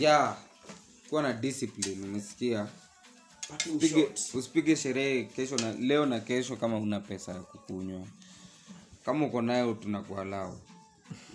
[0.00, 0.38] yeah
[1.12, 2.66] kuwa na discipline umesikia?
[3.76, 8.00] Usipige- usipige sherehe kesho na leo na kesho kama una pesa ya kukunywa.
[9.04, 10.58] Kama uko nayo tunakualau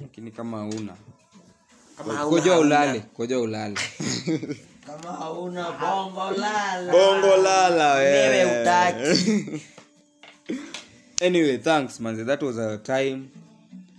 [0.01, 0.95] lakini kama una
[2.29, 3.79] koja ulale koja ulale.
[4.87, 6.91] Kama hauna bongo lala.
[6.93, 9.61] Bongo lala wewe utaki
[11.27, 12.25] anyway thanks manze.
[12.25, 13.29] That was our time.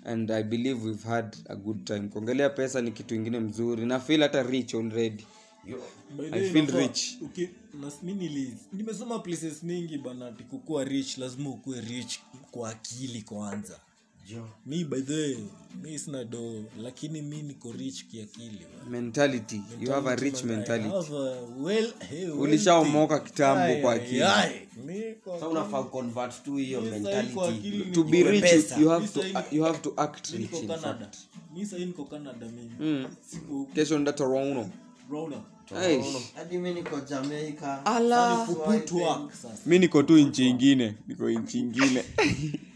[0.05, 2.09] And i believe we've had a good time.
[2.09, 3.87] Kuongelea pesa ni kitu ingine mzuri.
[3.87, 5.27] Na feel hata rich already
[8.73, 12.19] Nimesoma places mingi bana tikukua kukuwa rich lazima ukue rich
[12.51, 13.79] kwa akili kwanza.
[14.67, 15.37] Mi by the way,
[15.83, 19.63] mi sina do lakini mi niko rich kiakili mentality.
[19.81, 20.89] You have a rich mentality.
[20.89, 21.01] a
[21.63, 22.41] well- hey, wealthy.
[22.41, 24.23] ulishaomoka kitambo kwa akili.
[24.23, 24.69] ai.
[25.51, 27.91] Unafaa convert tu hiyo mi sahi mentality.
[27.93, 28.77] to be niko- rich pesa.
[28.77, 31.17] you, you have to Mi you have to act rich in fact.
[31.55, 32.71] Mi sahi niko canada mimi
[33.51, 33.67] mm.
[33.75, 34.13] Kesho nda
[39.67, 40.95] mi niko tu nchi ingine.
[41.09, 42.05] Niko nchi ingine.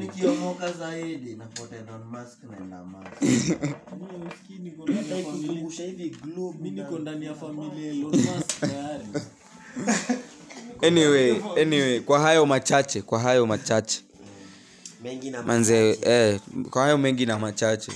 [0.00, 3.22] Nikiomoka zaidi nafuata Elon Musk naenda Mars.
[4.50, 7.86] Mi niko ndani ya familia- kukumbusha hivi globe mi niko ndani ya familia.
[7.86, 9.04] ya Elon Musk tayari.
[10.82, 14.00] anyway anyway kwa hayo machache kwa hayo machache.
[15.02, 17.92] Mengi na manze eh, kwa hayo mengi na machache.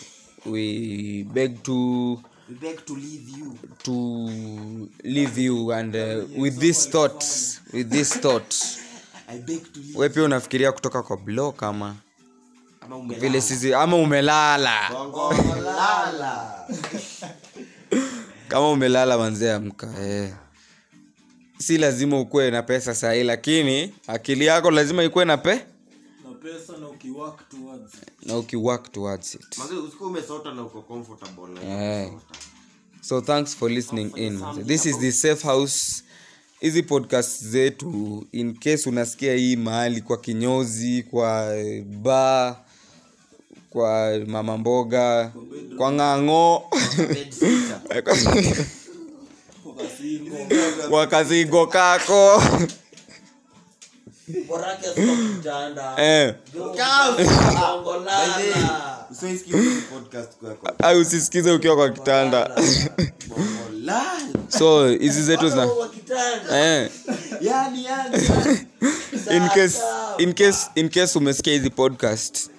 [0.47, 2.19] We beg to
[2.51, 3.59] we beg to leave you.
[3.85, 7.23] To leave you and uh, with this thought
[7.73, 8.55] with this thought
[9.29, 11.97] i beg to leave we pia unafikiria kutoka kwa blo kama
[12.81, 13.21] ama umelala.
[13.29, 14.73] Vile sisi ama umelala.
[18.49, 20.35] Kama umelala manzee amka eh.
[21.59, 25.55] si lazima ukuwe na pesa sahii lakini akili yako lazima ikuwe na pe.
[25.55, 25.61] na
[26.43, 28.27] pesa na ukiwork towards it.
[28.27, 29.59] na ukiwork towards it.
[29.59, 31.61] Manze, usikuwa umesota na uko comfortable na
[32.03, 32.13] Eh.
[33.01, 34.43] so thanks for listening in.
[34.67, 36.03] this is the safe house.
[36.61, 41.55] Hizi podcast zetu in case unasikia hii mahali kwa kinyozi kwa
[42.03, 42.57] ba
[43.71, 45.33] kwa mama mboga
[45.77, 46.63] kwa ng'ang'o.
[50.91, 52.43] Kwa kazigo kako
[61.01, 62.51] usisikize ukiwa kwa kitanda.
[64.49, 66.61] So hizi zetu zina kwa kitanda.
[66.83, 66.91] Eh.
[67.41, 68.17] Yani, yani,
[69.37, 69.79] in case,
[70.19, 72.51] in case, in case umesikia hizi podcast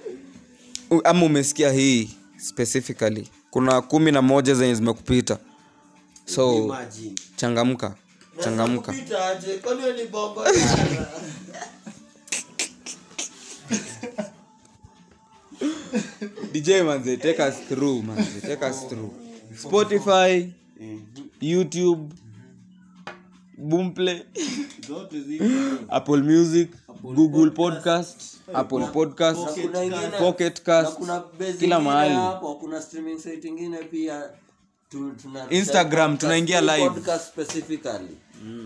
[1.04, 5.38] ama umesikia hii specifically kuna kumi na moja zenye zimekupita.
[6.26, 6.76] So
[7.36, 7.96] changamka
[8.44, 8.92] changamka.
[16.54, 19.12] Dj manze take us through manze take us through.
[19.56, 20.52] Spotify
[21.42, 22.10] youtube
[23.58, 24.24] boomplay
[25.90, 26.70] apple music
[27.04, 28.38] google podcast.
[28.54, 29.40] Apple podcast
[30.20, 30.98] pocket cast
[31.60, 32.14] kila mahali.
[32.16, 34.30] hapo kuna streaming site ingine pia
[34.92, 36.90] tu- tuna- Instagram, tunaingia live.
[36.90, 38.18] podcast specifically.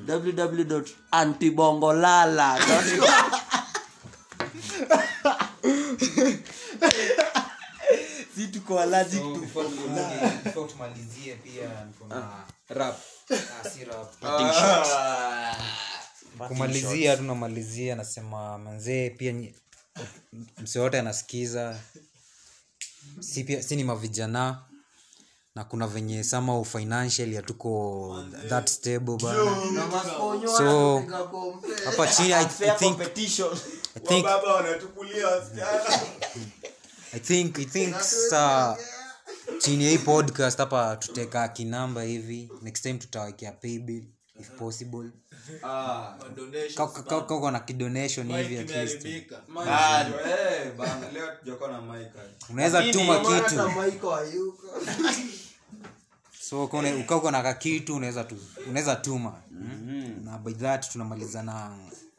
[0.07, 2.83] Www.antibongolala.com.
[8.35, 9.21] si tuko allergic
[10.53, 11.69] to tumalizie pia
[12.09, 12.97] na rap.
[13.31, 14.15] Ah, si rap.
[16.47, 19.55] kumalizia tunamalizia nasema manzee pia msiwote
[20.57, 21.79] mse wote anasikiza.
[23.19, 24.61] Si, pia, si ni mavijana
[25.55, 29.39] na kuna venye sama financial hatuko that stable bana.
[30.57, 31.03] So,
[31.85, 32.99] hapa chini I, I think,
[33.95, 34.25] I think,
[37.13, 38.77] I think, I think sa
[39.59, 42.49] chini ya hii podcast hapa tuteka kinamba hivi.
[42.61, 44.03] Next time tutawekea paybill
[44.39, 45.09] if possible.
[46.75, 49.07] Ka- kako na kidonation hivi at least.
[52.49, 53.55] unaweza tuma kitu.
[56.49, 58.35] so kone, ukaa uko na kakitu unaweza tu
[58.69, 59.33] unaweza tuma.
[59.51, 60.25] Mm-hmm.
[60.25, 61.71] na by that tunamaliza na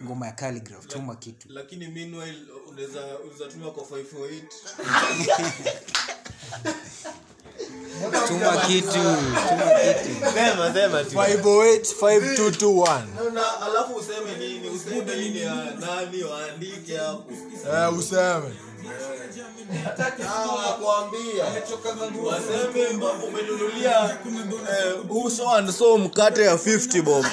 [0.04, 0.86] ngoma ya calligraph.
[0.86, 1.48] Tuma kitu.
[1.50, 4.42] lakini meanwhile unaweza unaweza tuma kwa 548
[8.28, 10.26] tuma kitu tuma kitu.
[10.34, 11.10] Sema sema tu.
[11.16, 14.68] 508 5221 na alafu useme nini?
[14.68, 17.32] Useme nini ya nani waandike hapo.
[17.74, 18.54] Eh useme
[22.24, 24.10] waseme mba- umenunulia
[24.70, 24.94] eh,
[25.24, 27.26] uso and so mkate ya 50 bob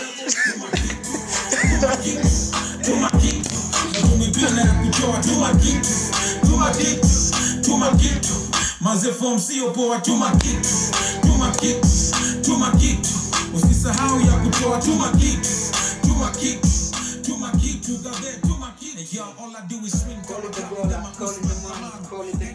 [4.01, 5.89] tumependa ya kutoa tuma kitu
[6.45, 7.07] tuma kitu
[7.61, 8.33] tuma kitu
[8.79, 10.69] maze form sio poa tuma kitu
[11.21, 11.87] tuma kitu
[12.41, 13.09] tuma kitu
[13.55, 15.49] usisahau ya kutoa tuma kitu
[16.07, 16.67] tuma kitu
[17.25, 20.55] tuma kitu gabe tuma kitu all I do is swing call it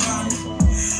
[0.00, 0.36] hadharani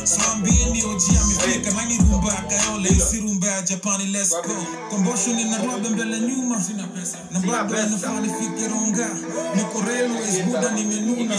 [0.05, 4.55] swambini oji amefika nani rumba kayole isi rumba ya japani let's go.
[4.91, 6.63] Kombosho ni rwabe mbele nyuma
[7.31, 9.09] na bado nafani fikironga
[9.57, 11.35] niko railways buda nimenuna.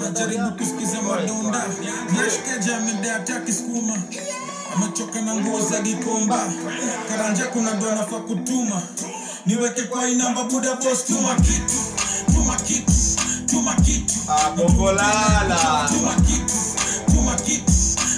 [0.00, 1.64] Najaribu kusikiza madonda.
[2.16, 4.02] Nashkeja amedea taki skuma
[4.76, 6.52] amechoka na nguo za gikomba.
[7.08, 8.82] Karanja kuna dona fa kutuma.
[9.46, 11.74] Niweke kwa inamba buda bos tuma kitu
[12.34, 12.92] tuma kitu
[13.64, 14.14] tuma kitu.
[14.56, 15.88] Bombolala.
[15.88, 16.54] tuma kitu
[17.12, 17.72] tuma kitu.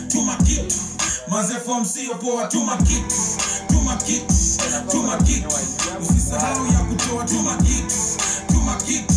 [0.09, 0.77] Tuma kitu
[1.29, 3.15] maze form sio poa tuma kitu.
[3.69, 4.35] Tuma kitu
[4.91, 5.49] tuma kitu.
[6.03, 7.95] Usisahau ya kutoa tuma kitu.
[8.49, 9.15] Tuma kitu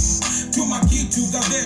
[0.51, 1.55] tuma kitu gabe